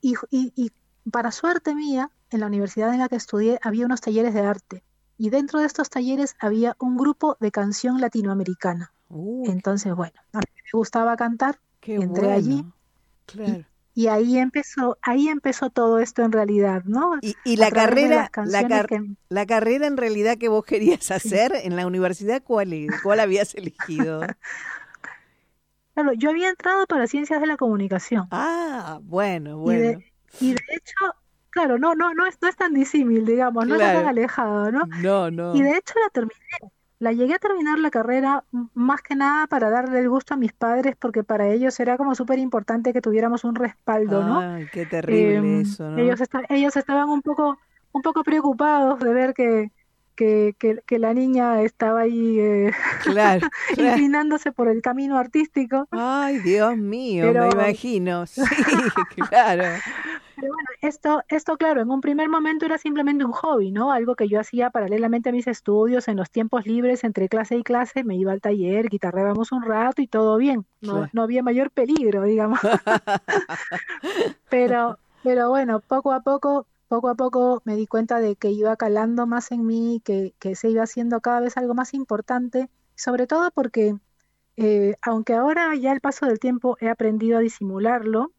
[0.01, 0.73] y, y,
[1.11, 4.83] para suerte mía, en la universidad en la que estudié había unos talleres de arte
[5.19, 8.93] y dentro de estos talleres había un grupo de canción latinoamericana.
[9.45, 12.65] Entonces, bueno, a mí me gustaba cantar, entré allí
[13.95, 17.19] y, ahí empezó, ahí empezó todo esto en realidad, ¿no?
[17.21, 18.63] Y, la carrera, la,
[19.29, 24.23] la, carrera en realidad que vos querías hacer en la universidad, ¿cuál, cuál habías elegido?
[25.95, 28.27] Claro, yo había entrado para ciencias de la comunicación.
[28.31, 30.01] Ah, bueno, bueno.
[30.41, 30.95] Y de, hecho,
[31.51, 34.87] claro, no, no, no es, no es tan disímil, digamos, no es tan alejado, ¿no?
[35.03, 35.55] No, no.
[35.55, 36.73] Y de hecho la terminé.
[36.99, 40.53] La llegué a terminar la carrera más que nada para darle el gusto a mis
[40.53, 44.39] padres, porque para ellos era como súper importante que tuviéramos un respaldo, ¿no?
[44.39, 45.99] Ay, qué terrible em, eso, ¿no?
[45.99, 47.59] Ellos, ellos estaban un poco,
[47.91, 49.73] un poco preocupados de ver que,
[50.17, 55.89] que, que, la niña estaba ahí eh, claro, inclinándose por el camino artístico.
[55.91, 58.25] Ay, Dios mío, me imagino.
[58.33, 58.43] Sí,
[59.29, 59.65] claro.
[60.37, 63.93] Pero bueno, esto, esto, claro, en un primer momento era simplemente un hobby, ¿no?
[63.93, 67.63] Algo que yo hacía paralelamente a mis estudios, en los tiempos libres, entre clase y
[67.63, 70.67] clase, me iba al taller, guitarrábamos un rato y todo bien.
[70.81, 72.59] No, no había mayor peligro, digamos.
[74.49, 78.77] pero, pero bueno, poco a poco poco a poco me di cuenta de que iba
[78.77, 83.27] calando más en mí, que, que se iba haciendo cada vez algo más importante, sobre
[83.27, 83.97] todo porque
[84.59, 88.33] eh, aunque ahora ya al paso del tiempo he aprendido a disimularlo,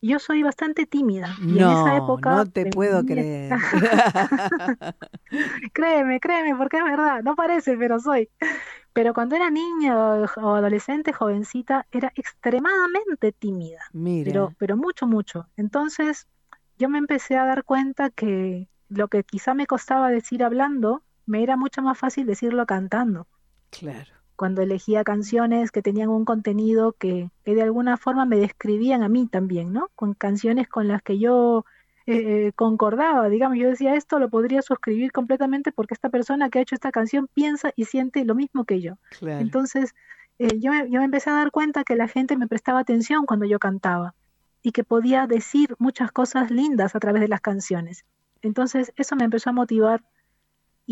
[0.00, 1.34] yo soy bastante tímida.
[1.40, 3.58] Y en esa época no te puedo creer.
[5.72, 8.28] créeme, créeme, porque es verdad, no parece, pero soy.
[8.92, 9.96] Pero cuando era niña
[10.36, 13.80] o adolescente, jovencita, era extremadamente tímida.
[13.92, 14.30] Mira.
[14.30, 15.48] Pero, pero mucho, mucho.
[15.56, 16.28] Entonces,
[16.80, 21.44] yo me empecé a dar cuenta que lo que quizá me costaba decir hablando, me
[21.44, 23.28] era mucho más fácil decirlo cantando.
[23.70, 29.08] Claro cuando elegía canciones que tenían un contenido que, de alguna forma me describían a
[29.10, 29.90] mí también, ¿no?
[29.94, 31.66] Con canciones con las que yo
[32.06, 36.58] eh, eh, concordaba, digamos, yo decía esto lo podría suscribir completamente porque esta persona que
[36.58, 38.94] ha hecho esta canción piensa y siente lo mismo que yo.
[39.20, 39.94] Entonces,
[40.38, 43.44] eh, yo, yo me empecé a dar cuenta que la gente me prestaba atención cuando
[43.44, 44.14] yo cantaba
[44.62, 48.04] y que podía decir muchas cosas lindas a través de las canciones.
[48.42, 50.02] Entonces, eso me empezó a motivar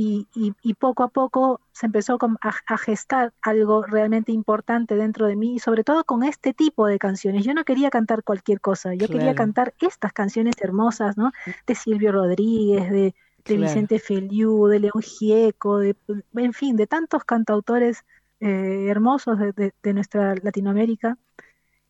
[0.00, 5.58] y, poco a poco se empezó a, gestar algo realmente importante dentro de mí y
[5.58, 7.44] sobre todo con este tipo de canciones.
[7.44, 11.32] Yo no quería cantar cualquier cosa, yo quería cantar estas canciones hermosas, ¿no?
[11.66, 13.14] De Silvio Rodríguez, de,
[13.44, 15.96] Vicente Feliu, de León Gieco, de,
[16.36, 18.04] en fin, de tantos cantautores
[18.40, 21.18] eh, hermosos de, nuestra Latinoamérica.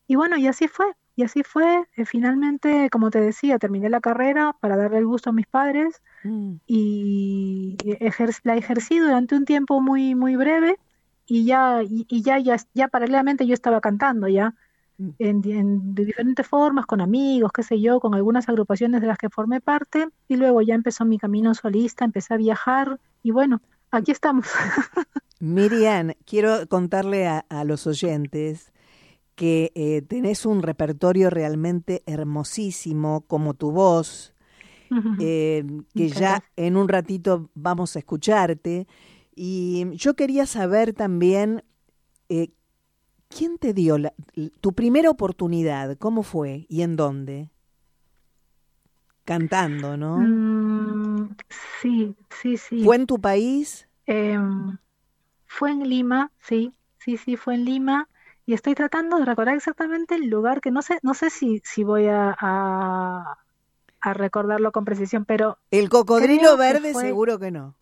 [0.07, 0.87] Y bueno, y así fue,
[1.19, 1.83] y así fue.
[1.95, 6.01] Eh, finalmente, como te decía, terminé la carrera para darle el gusto a mis padres
[6.23, 6.55] Mm.
[6.67, 7.77] y
[8.43, 10.77] la ejercí durante un tiempo muy muy breve
[11.25, 14.53] y ya y, ya, ya ya paralelamente yo estaba cantando ya
[14.97, 15.09] mm.
[15.19, 19.29] en, de diferentes formas con amigos qué sé yo con algunas agrupaciones de las que
[19.29, 24.11] formé parte y luego ya empezó mi camino solista empecé a viajar y bueno aquí
[24.11, 24.47] estamos
[25.39, 28.73] Miriam quiero contarle a, los oyentes
[29.39, 34.33] que eh, tenés un repertorio realmente hermosísimo como tu voz
[35.17, 35.63] eh,
[35.95, 38.85] que ya en un ratito vamos a escucharte.
[39.33, 41.63] Y yo quería saber también,
[42.27, 42.49] eh,
[43.29, 43.95] ¿quién te dio
[44.59, 45.97] tu primera oportunidad?
[45.97, 47.49] ¿Cómo fue y en dónde?
[49.23, 50.17] Cantando, ¿no?
[50.17, 51.29] Mm,
[51.81, 52.83] sí, sí, sí.
[52.83, 53.87] ¿Fue en tu país?
[54.05, 54.77] Em,
[55.47, 58.08] fue en Lima, sí, sí, sí, fue en Lima.
[58.49, 61.83] Y estoy tratando de recordar exactamente el lugar que no sé, no sé si, si
[61.83, 63.37] voy a
[64.01, 65.57] a recordarlo con precisión, pero...
[65.71, 67.75] El cocodrilo verde seguro que no.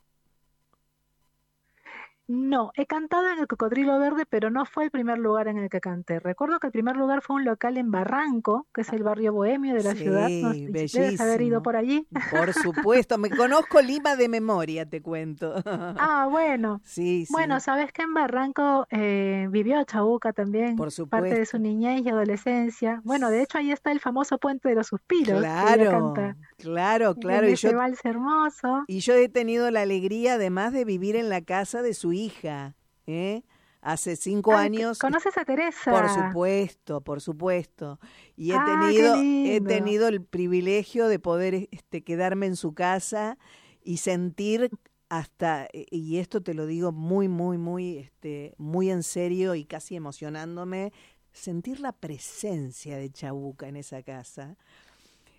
[2.27, 5.69] No, he cantado en el Cocodrilo Verde, pero no fue el primer lugar en el
[5.69, 6.19] que canté.
[6.19, 9.73] Recuerdo que el primer lugar fue un local en Barranco, que es el barrio bohemio
[9.73, 10.27] de la ciudad.
[10.29, 10.51] ¿No?
[10.51, 12.07] Debes haber ido por allí.
[12.29, 15.55] Por supuesto, me conozco Lima de memoria, te cuento.
[15.65, 16.81] Ah, bueno.
[16.83, 17.31] Sí, sí.
[17.31, 20.75] Bueno, sabes que en Barranco eh, vivió Chabuca también.
[20.75, 21.23] Por supuesto.
[21.23, 23.01] Parte de su niñez y adolescencia.
[23.03, 25.39] Bueno, de hecho ahí está el famoso puente de los suspiros.
[25.39, 26.13] Claro,
[26.57, 27.49] claro, claro.
[27.49, 27.69] Y yo,
[28.03, 28.83] hermoso.
[28.87, 32.75] Y yo he tenido la alegría, además de vivir en la casa de su hija,
[33.05, 33.43] ¿eh?
[33.81, 34.99] Hace cinco años.
[34.99, 35.91] ¿Conoces a Teresa?
[35.91, 37.99] Por supuesto, por supuesto.
[38.35, 43.37] Y he ah, tenido, he tenido el privilegio de poder este, quedarme en su casa
[43.83, 44.71] y sentir
[45.09, 49.63] hasta, e, y esto te lo digo muy, muy, muy, este, muy en serio y
[49.63, 50.91] casi emocionándome,
[51.31, 54.57] sentir la presencia de Chabuca en esa casa.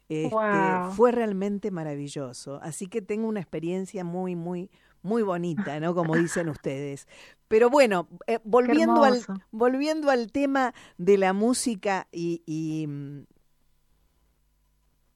[0.08, 0.30] Este,
[0.96, 2.58] Fue realmente maravilloso.
[2.62, 4.70] Así que tengo una experiencia muy, muy,
[5.02, 5.94] muy bonita, ¿no?
[5.94, 7.06] Como dicen ustedes.
[7.46, 12.42] Pero bueno, eh, volviendo, al, volviendo al tema de la música y,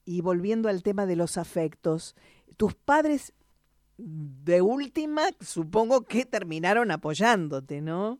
[0.05, 2.15] y, volviendo al tema de los afectos,
[2.57, 3.33] tus padres
[3.97, 8.19] de última supongo que terminaron apoyándote, ¿no?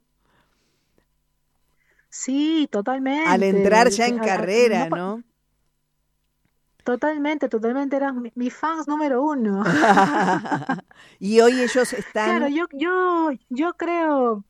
[2.09, 3.30] Sí, totalmente.
[3.30, 5.24] Al entrar ya en carrera, ¿no?
[6.84, 9.63] Totalmente, totalmente eran mis fans número uno.
[11.19, 12.38] y hoy ellos están.
[12.38, 14.43] Claro, yo, yo, yo creo,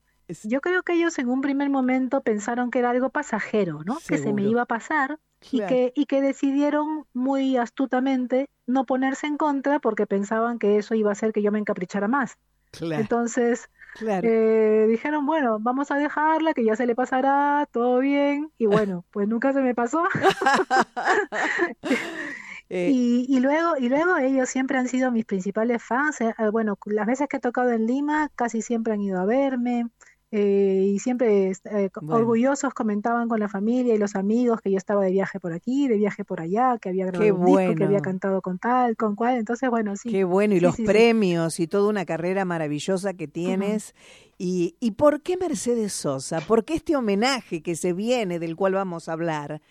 [0.43, 3.99] yo creo que ellos en un primer momento pensaron que era algo pasajero, ¿no?
[4.07, 5.19] Que se me iba a pasar
[5.51, 10.95] y que y que decidieron muy astutamente no ponerse en contra porque pensaban que eso
[10.95, 12.37] iba a hacer que yo me encaprichara más.
[12.81, 13.69] Entonces,
[14.01, 18.51] eh, dijeron, bueno, vamos a dejarla, que ya se le pasará, todo bien.
[18.57, 20.03] Y bueno, pues nunca se me pasó.
[22.69, 26.21] Eh, y, y, luego, y luego ellos siempre han sido mis principales fans.
[26.21, 29.89] Eh, bueno, las veces que he tocado en Lima, casi siempre han ido a verme.
[30.35, 35.03] Eh, y siempre eh, orgullosos comentaban con la familia y los amigos que yo estaba
[35.03, 37.99] de viaje por aquí, de viaje por allá, que había grabado un disco, que había
[37.99, 40.09] cantado con tal, con cual, entonces bueno, sí.
[40.09, 43.93] Qué bueno, y los premios y toda una carrera maravillosa que tienes.
[44.39, 46.41] y, ¿Y por qué Mercedes Sosa?
[46.41, 49.61] ¿Por qué este homenaje que se viene, del cual vamos a hablar?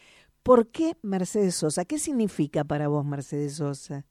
[0.44, 1.84] ¿Por qué Mercedes Sosa?
[1.84, 4.04] ¿Qué significa para vos Mercedes Sosa?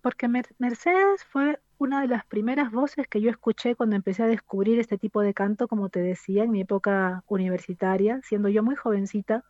[0.00, 4.78] Porque Mercedes fue una de las primeras voces que yo escuché cuando empecé a descubrir
[4.78, 9.44] este tipo de canto, como te decía, en mi época universitaria, siendo yo muy jovencita,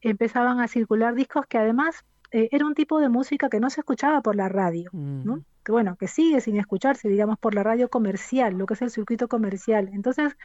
[0.00, 3.80] empezaban a circular discos que además eh, era un tipo de música que no se
[3.80, 5.44] escuchaba por la radio, ¿no?
[5.64, 8.90] Que bueno, que sigue sin escucharse, digamos, por la radio comercial, lo que es el
[8.90, 9.88] circuito comercial.
[9.92, 10.36] Entonces,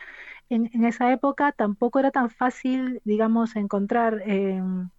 [0.50, 4.90] en, en esa época tampoco era tan fácil, digamos, encontrar em,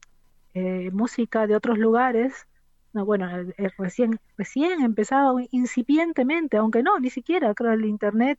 [0.52, 2.48] eh, música de otros lugares
[2.92, 3.28] no, bueno,
[3.78, 8.38] recién, recién empezaba incipientemente, aunque no, ni siquiera, creo, el internet.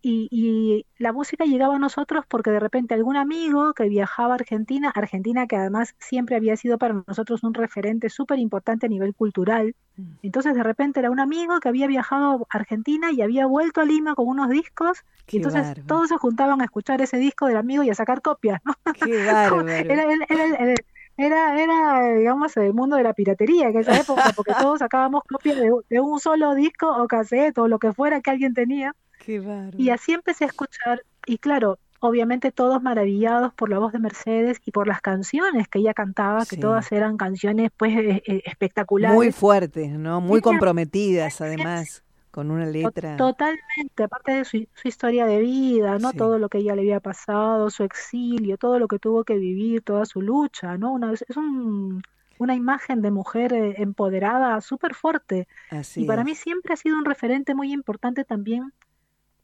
[0.00, 4.36] Y, y, la música llegaba a nosotros porque de repente algún amigo que viajaba a
[4.36, 9.12] Argentina, Argentina que además siempre había sido para nosotros un referente súper importante a nivel
[9.14, 10.02] cultural, mm.
[10.22, 13.84] entonces de repente era un amigo que había viajado a Argentina y había vuelto a
[13.84, 17.82] Lima con unos discos, y entonces todos se juntaban a escuchar ese disco del amigo
[17.82, 18.74] y a sacar copias, ¿no?
[18.94, 19.68] Qué bárbaro.
[19.68, 20.74] era, era, era,
[21.18, 26.20] digamos, el mundo de la piratería en esa época, porque todos sacábamos copias de, un
[26.20, 28.94] solo disco o cassette o lo que fuera que alguien tenía.
[29.18, 29.42] Qué
[29.76, 34.60] y así empecé a escuchar, y claro, obviamente todos maravillados por la voz de Mercedes
[34.64, 39.14] y por las canciones que ella cantaba, que todas eran canciones pues eh, eh, espectaculares.
[39.14, 40.20] Muy fuertes, ¿no?
[40.20, 42.04] Muy comprometidas además
[42.38, 43.16] con una letra.
[43.16, 46.12] Totalmente, aparte de su, historia de vida, ¿no?
[46.12, 49.82] Todo lo que ella le había pasado, su exilio, todo lo que tuvo que vivir,
[49.82, 50.92] toda su lucha, ¿no?
[50.92, 52.00] Una, es un,
[52.38, 55.48] una imagen de mujer eh, empoderada súper fuerte.
[55.96, 58.72] y para mí siempre ha sido un referente muy importante también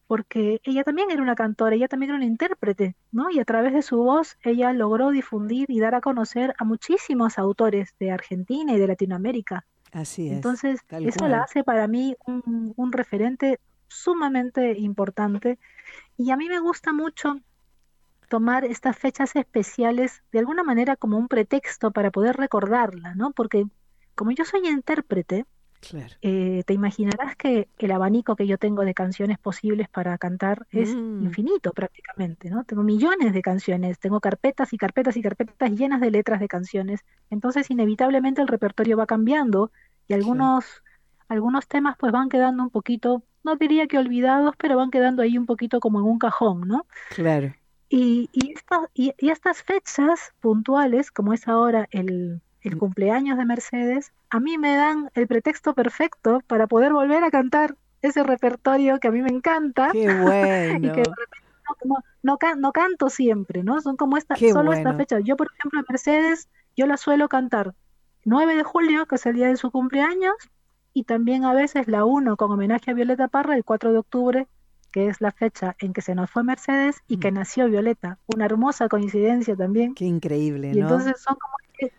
[0.07, 3.29] porque ella también era una cantora, ella también era una intérprete, ¿no?
[3.29, 7.41] Y a través de su voz ella logró difundir y dar a conocer a muchísimos
[7.41, 9.67] autores de Argentina y de Latinoamérica.
[9.95, 10.33] Así es.
[10.33, 15.57] Entonces, eso la hace para mí un, referente sumamente importante.
[16.17, 17.37] Y a mí me gusta mucho
[18.29, 23.31] tomar estas fechas especiales de alguna manera como un pretexto para poder recordarla, ¿no?
[23.31, 23.67] Porque
[24.17, 25.47] como yo soy intérprete,
[26.23, 30.95] eh, te imaginarás que el abanico que yo tengo de canciones posibles para cantar es
[30.95, 31.25] mm.
[31.25, 32.65] infinito prácticamente, ¿no?
[32.65, 37.05] Tengo millones de canciones, tengo carpetas y carpetas y carpetas llenas de letras de canciones,
[37.31, 39.71] entonces inevitablemente el repertorio va cambiando
[40.09, 40.65] y algunos,
[41.29, 45.39] algunos temas pues van quedando un poquito, no diría que olvidados, pero van quedando ahí
[45.39, 46.87] un poquito como en un cajón, ¿no?
[47.15, 47.55] Claro.
[47.89, 48.55] Y, y,
[48.95, 54.59] y, y estas fechas puntuales, como es ahora el, el cumpleaños de Mercedes, a mí
[54.59, 59.23] me dan el pretexto perfecto para poder volver a cantar ese repertorio que a mí
[59.23, 59.91] me encanta.
[59.93, 60.89] Qué bueno.
[60.89, 61.03] y que
[61.85, 63.81] no, no, no, canto siempre, ¿no?
[63.81, 65.21] Son como esta, solo esta fecha.
[65.21, 67.75] Yo, por ejemplo, Mercedes, yo la suelo cantar
[68.25, 70.35] 9 de julio, que es el día de su cumpleaños,
[70.95, 74.49] y también a veces la 1 con homenaje a Violeta Parra, el 4 de octubre,
[74.91, 77.35] que es la fecha en que se nos fue Mercedes y que mm.
[77.35, 78.19] nació Violeta.
[78.27, 79.95] Una hermosa coincidencia también.
[79.95, 80.77] Qué increíble, ¿no?
[80.77, 81.57] Y entonces son como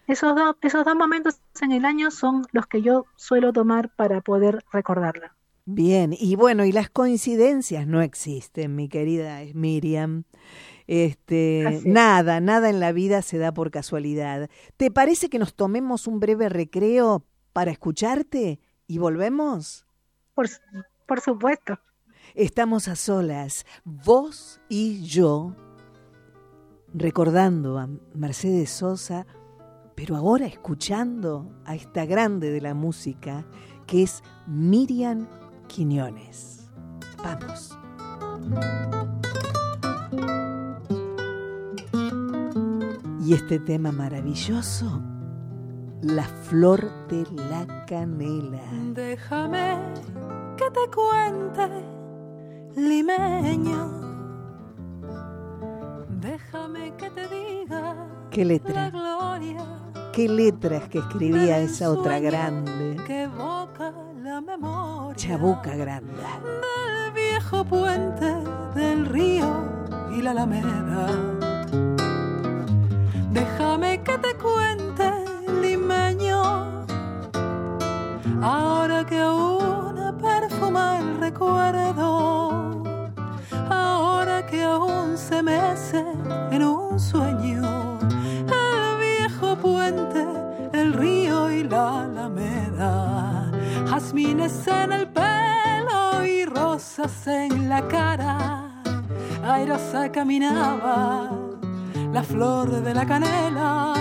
[0.08, 4.22] esos, dos, esos dos momentos en el año son los que yo suelo tomar para
[4.22, 5.36] poder recordarla.
[5.66, 10.24] Bien, y bueno, y las coincidencias no existen, mi querida Miriam.
[10.86, 14.50] Este, nada, nada en la vida se da por casualidad.
[14.78, 19.88] ¿Te parece que nos tomemos un breve recreo para escucharte y volvemos?
[20.36, 20.48] Por,
[21.08, 21.80] por supuesto.
[22.36, 25.56] Estamos a solas, vos y yo,
[26.94, 29.26] recordando a Mercedes Sosa
[29.96, 33.46] pero ahora escuchando a esta grande de la música
[33.88, 35.28] que es Miriam
[35.68, 36.70] Quiñones.
[37.24, 37.78] Vamos.
[43.26, 45.02] Y este tema maravilloso,
[46.02, 48.62] la flor de la canela.
[48.94, 49.80] Déjame
[50.58, 51.68] que te cuente,
[52.76, 54.06] limeño.
[56.10, 57.96] Déjame que te diga.
[58.30, 58.92] ¿Qué letra?
[60.16, 62.96] Qué letras que escribía esa otra grande.
[65.16, 66.14] Chabuca Grande.
[66.14, 68.34] Del viejo puente
[68.76, 69.46] del río
[70.16, 71.08] y la alameda.
[73.32, 75.12] Déjame que te cuente,
[75.62, 76.86] limeño,
[78.42, 82.84] ahora que aún perfuma el recuerdo,
[83.70, 86.15] ahora que aún se mece
[94.38, 98.84] En el pelo y rosas en la cara.
[99.46, 101.32] Airosa caminaba
[102.12, 103.94] la flor de la canela,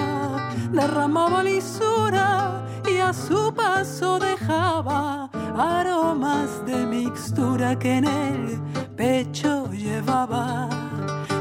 [0.73, 8.61] derramaba lisura y a su paso dejaba aromas de mixtura que en el
[8.97, 10.69] pecho llevaba.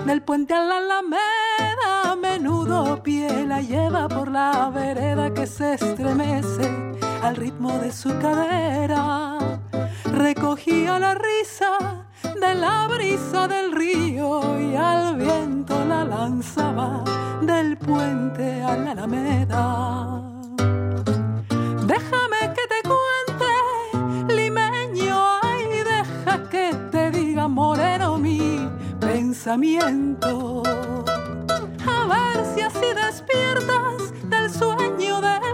[0.05, 5.73] Del puente a la alameda, a menudo pie la lleva por la vereda que se
[5.73, 6.92] estremece
[7.23, 9.37] al ritmo de su cadera.
[10.11, 17.03] recogía la risa de la brisa del río y al viento la lanzaba
[17.41, 20.21] del puente a la alameda.
[21.87, 28.69] Déjame que te cuente, limeño, ay, deja que te diga moreno mi
[28.99, 30.61] pensamiento.
[31.87, 35.52] A ver si así despiertas del sueño, del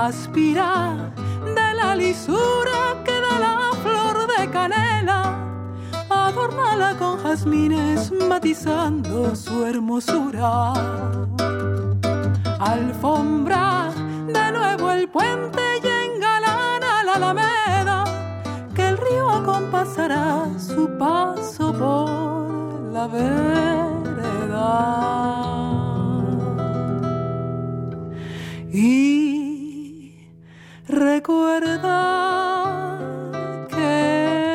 [0.00, 1.12] Aspira
[1.44, 5.20] de la lisura que da la flor de canela,
[6.08, 10.72] adornala con jazmines matizando su hermosura.
[12.58, 13.90] Alfombra
[14.26, 18.04] de nuevo el puente y engalana la alameda,
[18.74, 23.50] que el río acompasará su paso por la vereda.
[28.72, 29.19] Y
[31.00, 32.98] recuerda
[33.68, 34.52] que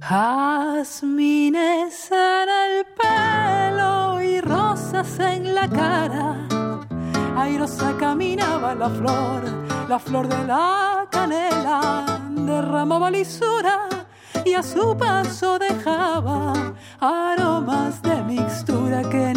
[0.00, 6.36] jazmines en el pelo y rosas en la cara.
[7.36, 9.42] Airosa caminaba la flor,
[9.88, 13.88] la flor de la canela, derramaba lisura
[14.44, 16.52] y a su paso dejaba
[17.00, 19.36] aromas de mixtura que en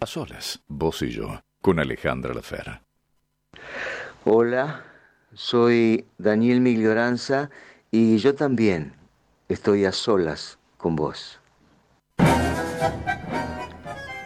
[0.00, 2.84] A solas, vos y yo, con Alejandra Lafera.
[4.24, 4.84] Hola,
[5.32, 7.50] soy Daniel Miglioranza
[7.90, 8.94] y yo también
[9.48, 11.40] estoy a solas con vos.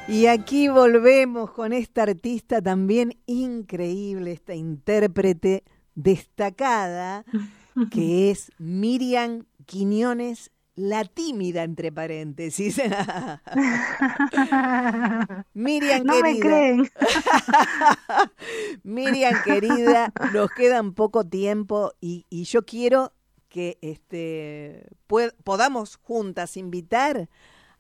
[0.09, 5.65] Y aquí volvemos con esta artista también increíble, esta intérprete
[5.95, 7.25] destacada,
[7.91, 12.77] que es Miriam Quiñones, la tímida, entre paréntesis.
[15.55, 16.23] Miriam no querida.
[16.23, 16.91] me creen.
[18.83, 23.13] Miriam querida, nos queda poco tiempo y, y yo quiero
[23.49, 24.87] que este,
[25.45, 27.29] podamos juntas invitar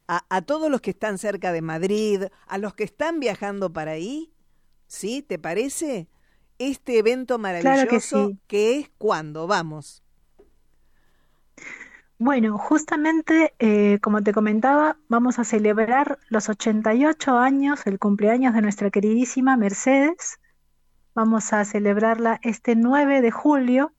[0.06, 3.92] a, a todos los que están cerca de Madrid, a los que están viajando para
[3.92, 4.34] ahí,
[4.86, 5.22] ¿sí?
[5.22, 6.08] ¿Te parece?
[6.58, 8.38] Este evento maravilloso que sí.
[8.46, 10.01] que es cuando vamos.
[12.24, 18.62] Bueno, justamente, eh, como te comentaba, vamos a celebrar los 88 años, el cumpleaños de
[18.62, 20.38] nuestra queridísima Mercedes.
[21.16, 23.92] Vamos a celebrarla este 9 de julio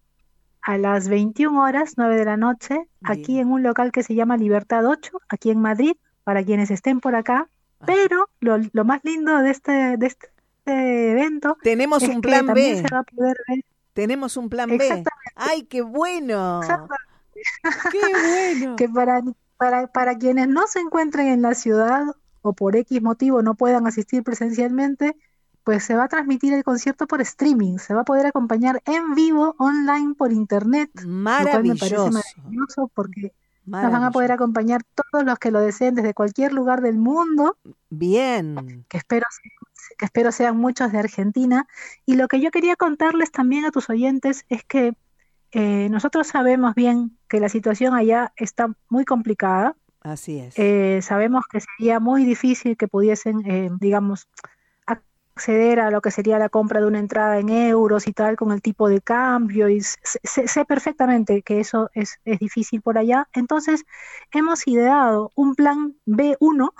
[0.61, 4.37] a las 21 horas, 9 de la noche, aquí en un local que se llama
[4.37, 7.49] Libertad 8, aquí en Madrid, para quienes estén por acá.
[7.85, 12.45] Pero lo, lo más lindo de este, de este evento Tenemos es un que plan
[12.45, 12.87] también B.
[12.87, 15.03] se va a poder ver Tenemos un plan B.
[15.35, 16.61] ¡Ay, qué bueno!
[17.91, 18.75] ¡Qué bueno!
[18.77, 19.21] que para,
[19.57, 22.03] para, para quienes no se encuentren en la ciudad
[22.41, 25.15] o por X motivo no puedan asistir presencialmente,
[25.63, 29.15] pues se va a transmitir el concierto por streaming, se va a poder acompañar en
[29.15, 32.11] vivo, online, por internet, lo cual me parece Maravilloso.
[32.11, 33.33] maravilloso porque
[33.65, 37.57] nos van a poder acompañar todos los que lo deseen desde cualquier lugar del mundo,
[37.89, 38.85] Bien.
[38.89, 39.25] que espero,
[39.97, 41.65] que espero sean muchos de Argentina.
[42.05, 44.95] Y lo que yo quería contarles también a tus oyentes es que
[45.53, 49.75] eh, nosotros sabemos bien que la situación allá está muy complicada.
[50.01, 50.57] Así es.
[50.57, 54.27] Eh, sabemos que sería muy difícil que pudiesen, eh, digamos,
[54.85, 58.51] acceder a lo que sería la compra de una entrada en euros y tal con
[58.51, 63.27] el tipo de cambio y sé, perfectamente que eso es, es difícil por allá.
[63.33, 63.85] Entonces
[64.31, 66.71] hemos ideado un plan B1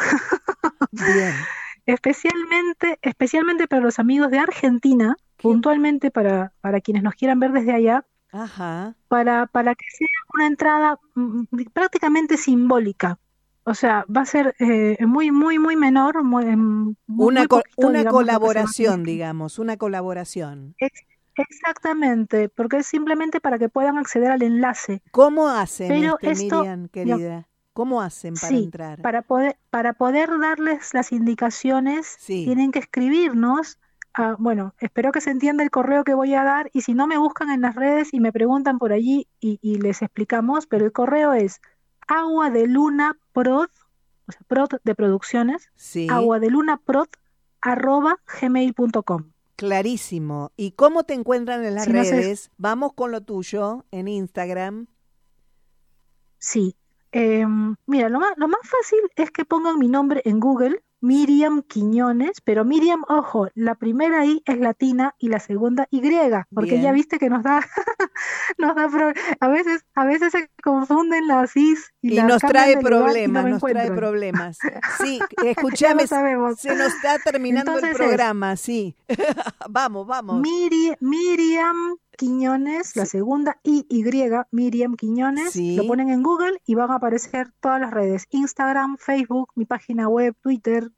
[0.92, 1.34] Bien.
[1.86, 7.74] especialmente, especialmente para los amigos de Argentina, puntualmente para, para quienes nos quieran ver desde
[7.74, 8.96] allá, Ajá.
[9.08, 13.20] para, para que sea una entrada mm, prácticamente simbólica.
[13.66, 17.58] O sea, va a ser eh, muy, muy, muy menor, muy, muy- Una, muy co-
[17.58, 20.76] poquito, una digamos, colaboración, digamos, una colaboración.
[20.80, 21.02] Ex-
[21.36, 25.02] Exactamente, porque es simplemente para que puedan acceder al enlace.
[25.12, 27.50] ¿Cómo hacen, Pero este, esto, Miriam, querida?
[27.74, 29.02] ¿Cómo hacen para sí, entrar?
[29.02, 32.46] para poder, para poder darles las indicaciones, Sí.
[32.46, 33.80] tienen que escribirnos.
[34.14, 37.08] A- bueno, espero que se entienda el correo que voy a dar y si no
[37.08, 40.86] me buscan en las redes y me preguntan por allí y, y les explicamos, pero
[40.86, 41.62] el correo es
[42.08, 43.70] agua de luna prod,
[44.28, 46.08] o sea, prod de producciones, Sí.
[46.10, 47.08] agua de luna prod
[47.62, 49.32] arroba gmail.com.
[49.56, 50.52] Clarísimo.
[50.58, 52.52] ¿Y cómo te encuentran en las Si no se- redes?
[52.58, 54.88] Vamos con lo tuyo en Instagram.
[56.40, 56.76] Sí.
[57.12, 61.64] Em, mira, lo más, lo más fácil es que pongan mi nombre en Google, Miriam
[61.64, 66.02] Quiñones, pero Miriam, ojo, la primera I es latina y la segunda Y,
[66.54, 67.60] porque ya viste que nos da,
[68.58, 72.76] nos da a veces, a veces se confunden las Is y, Y las nos trae
[72.76, 74.58] no problemas, nos trae problemas.
[75.04, 78.96] Sí, escúchame, se nos está terminando el es- programa, sí.
[79.70, 80.42] vamos, vamos.
[80.42, 84.04] Miri- Miriam Quiñones, la segunda I, Y,
[84.52, 85.76] Miriam Quiñones, Sí.
[85.76, 90.08] lo ponen en Google y van a aparecer todas las redes, Instagram, Facebook, mi página
[90.08, 90.90] web, Twitter,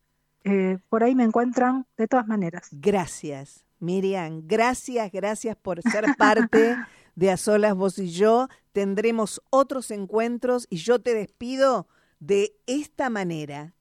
[0.43, 2.68] eh, por ahí me encuentran de todas maneras.
[2.72, 4.41] Gracias, Miriam.
[4.45, 6.76] Gracias, gracias por ser parte
[7.16, 8.47] de A Solas Vos y yo.
[8.72, 11.88] Tendremos otros encuentros y yo te despido
[12.20, 13.74] de esta manera.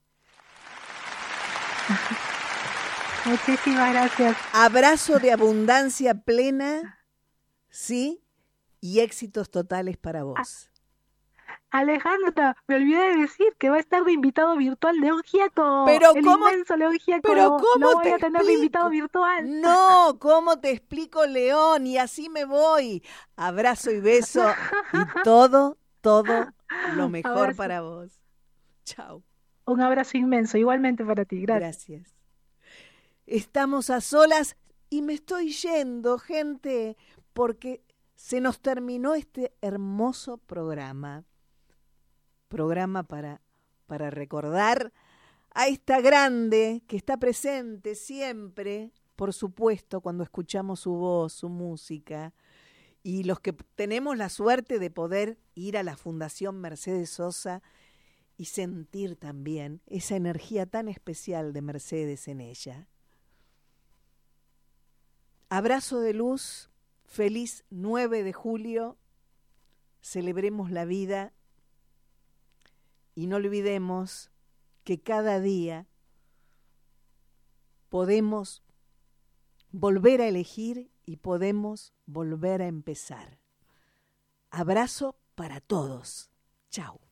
[3.27, 4.37] Muchísimas gracias.
[4.53, 6.94] Abrazo de abundancia plena,
[7.75, 8.23] ¿sí?
[8.81, 10.71] Y éxitos totales para vos.
[11.71, 15.83] Alejandra, me olvidé de decir que va a estar de invitado virtual León Gieco.
[15.87, 16.65] Pero el cómo- León
[17.21, 19.61] pero cómo voy te a tener de invitado virtual.
[19.61, 21.87] No, ¿cómo te explico, León?
[21.87, 23.03] Y así me voy.
[23.35, 24.45] Abrazo y beso
[24.93, 26.47] y todo, todo
[26.95, 27.57] lo mejor Abrazo.
[27.57, 28.21] para vos.
[28.85, 29.25] Chao.
[29.67, 31.41] Un abrazo inmenso, igualmente para ti.
[31.41, 31.89] Gracias.
[31.89, 32.15] Gracias.
[33.27, 34.57] Estamos a solas
[34.91, 36.97] y me estoy yendo, gente,
[37.35, 41.25] porque se nos terminó este hermoso programa.
[42.49, 43.43] Programa para,
[43.87, 44.93] para recordar
[45.51, 52.33] a esta grande que está presente siempre, por supuesto, cuando escuchamos su voz, su música.
[53.03, 57.63] Y los que tenemos la suerte de poder ir a la Fundación Mercedes Sosa
[58.37, 62.89] y sentir también esa energía tan especial de Mercedes en ella.
[65.51, 66.71] Abrazo de luz,
[67.15, 68.99] feliz 9 de julio,
[70.01, 71.33] celebremos la vida
[73.15, 74.33] y no olvidemos
[74.83, 75.87] que cada día
[77.89, 78.65] podemos
[79.71, 83.39] volver a elegir y podemos volver a empezar.
[84.51, 86.33] Abrazo para todos.
[86.69, 87.04] Chao.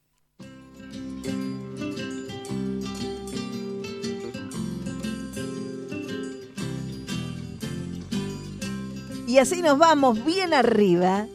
[9.33, 11.27] Y así nos vamos bien arriba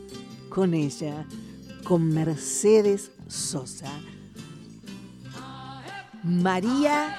[0.50, 1.26] con ella,
[1.84, 3.89] con Mercedes Sosa.
[6.22, 7.18] María,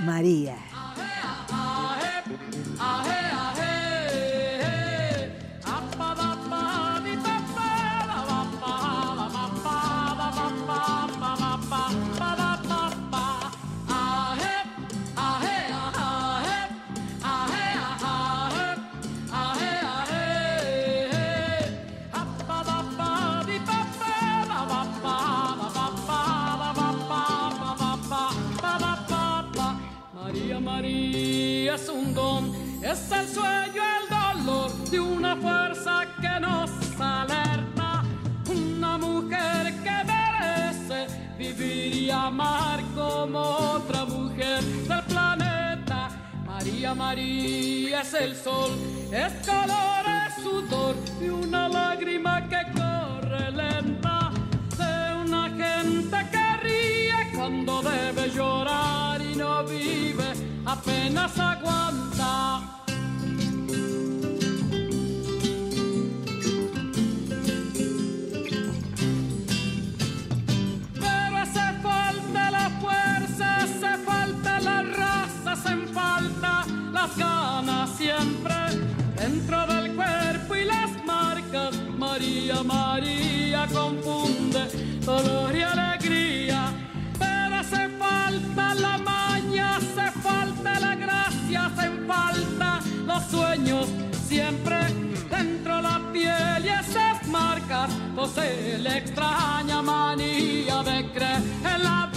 [0.00, 0.56] María.
[33.24, 36.70] El sueño, el dolor de una fuerza que nos
[37.00, 38.02] alerta.
[38.48, 41.06] Una mujer que merece
[41.38, 46.10] vivir y amar como otra mujer del planeta.
[46.46, 48.72] María, María es el sol,
[49.10, 54.30] es color, es sudor de una lágrima que corre lenta.
[54.76, 60.32] De una gente que ríe cuando debe llorar y no vive,
[60.66, 62.73] apenas aguanta.
[94.24, 94.76] Siempre
[95.30, 101.42] dentro la piel y esas marcas posee la extraña manía de creer
[101.74, 102.10] en la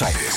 [0.00, 0.18] Buenos